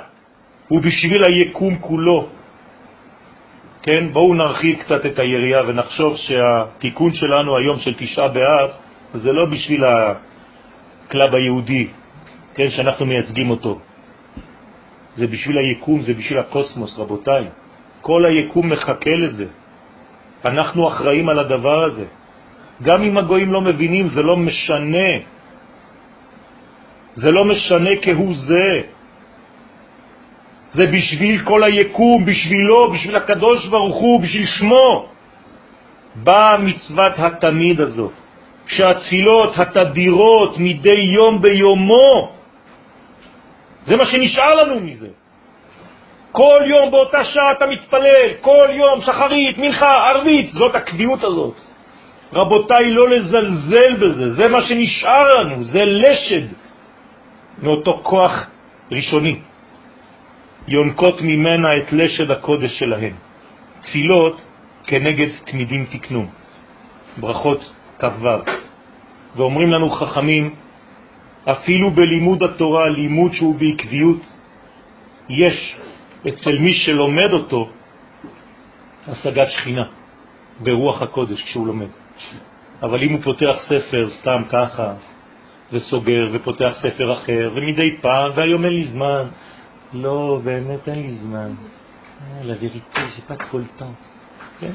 [0.70, 2.28] ובשביל היקום כולו.
[3.82, 8.70] כן, בואו נרחיב קצת את היריעה ונחשוב שהתיקון שלנו היום של תשעה באב
[9.14, 11.86] זה לא בשביל הכלב היהודי,
[12.54, 13.80] כן, שאנחנו מייצגים אותו.
[15.16, 17.44] זה בשביל היקום, זה בשביל הקוסמוס, רבותיי.
[18.00, 19.46] כל היקום מחכה לזה.
[20.44, 22.06] אנחנו אחראים על הדבר הזה.
[22.82, 25.10] גם אם הגויים לא מבינים, זה לא משנה.
[27.14, 28.68] זה לא משנה כהוא זה.
[30.72, 35.08] זה בשביל כל היקום, בשבילו, בשביל הקדוש ברוך הוא, בשביל שמו.
[36.14, 38.12] באה מצוות התמיד הזאת,
[38.66, 42.32] שהתפילות התדירות מדי יום ביומו,
[43.86, 45.08] זה מה שנשאר לנו מזה.
[46.32, 51.54] כל יום באותה שעה אתה מתפלל, כל יום, שחרית, מנחה, ערבית, זאת הקביעות הזאת.
[52.32, 56.46] רבותיי, לא לזלזל בזה, זה מה שנשאר לנו, זה לשד
[57.62, 58.46] מאותו כוח
[58.92, 59.36] ראשוני.
[60.68, 63.14] יונקות ממנה את לשד הקודש שלהם.
[63.80, 64.46] תפילות
[64.86, 66.26] כנגד תמידים תקנו.
[67.16, 68.28] ברכות כ"ו.
[69.36, 70.54] ואומרים לנו חכמים,
[71.44, 74.32] אפילו בלימוד התורה, לימוד שהוא בעקביות,
[75.28, 75.76] יש
[76.28, 77.68] אצל מי שלומד אותו
[79.08, 79.84] השגת שכינה
[80.60, 81.90] ברוח הקודש כשהוא לומד.
[82.82, 84.94] אבל אם הוא פותח ספר סתם ככה,
[85.72, 89.24] וסוגר, ופותח ספר אחר, ומדי פעם, והיום אין לי זמן,
[89.92, 91.54] לא, באמת אין לי זמן.
[92.44, 93.96] la vérité, j'ai pas trop le temps.
[94.60, 94.72] כן?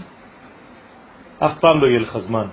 [1.40, 2.48] אף פעם לא יהיה לך זמן.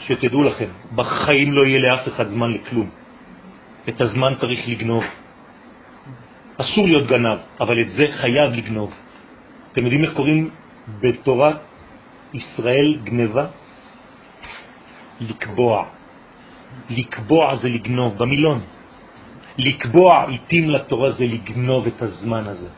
[0.00, 2.90] שתדעו לכם, בחיים לא יהיה לאף אחד זמן לכלום.
[3.88, 5.04] את הזמן צריך לגנוב.
[6.60, 8.94] אסור להיות גנב, אבל את זה חייב לגנוב.
[9.72, 10.50] אתם יודעים איך קוראים
[11.00, 11.52] בתורה
[12.34, 13.46] ישראל גנבה?
[15.20, 15.84] לקבוע.
[16.90, 18.60] לקבוע זה לגנוב, במילון.
[19.58, 22.68] לקבוע עיתים לתורה זה לגנוב את הזמן הזה.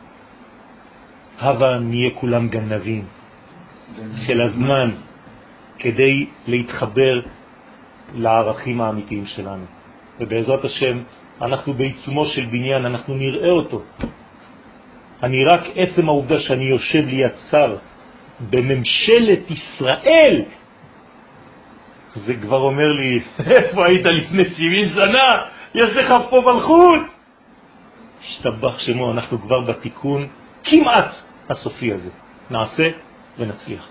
[1.40, 3.04] הווה נהיה כולם גנבים
[4.26, 4.90] של הזמן
[5.78, 7.20] כדי להתחבר
[8.14, 9.81] לערכים האמיתיים שלנו.
[10.22, 11.02] ובעזרת השם
[11.42, 13.82] אנחנו בעיצומו של בניין, אנחנו נראה אותו.
[15.22, 17.76] אני רק עצם העובדה שאני יושב ליד שר
[18.50, 20.42] בממשלת ישראל,
[22.14, 23.20] זה כבר אומר לי,
[23.56, 25.42] איפה היית לפני 70 שנה?
[25.74, 27.00] יש לך פה מלכות.
[28.20, 30.28] השתבח שמו, אנחנו כבר בתיקון
[30.64, 31.14] כמעט
[31.50, 32.10] הסופי הזה.
[32.50, 32.90] נעשה
[33.38, 33.88] ונצליח.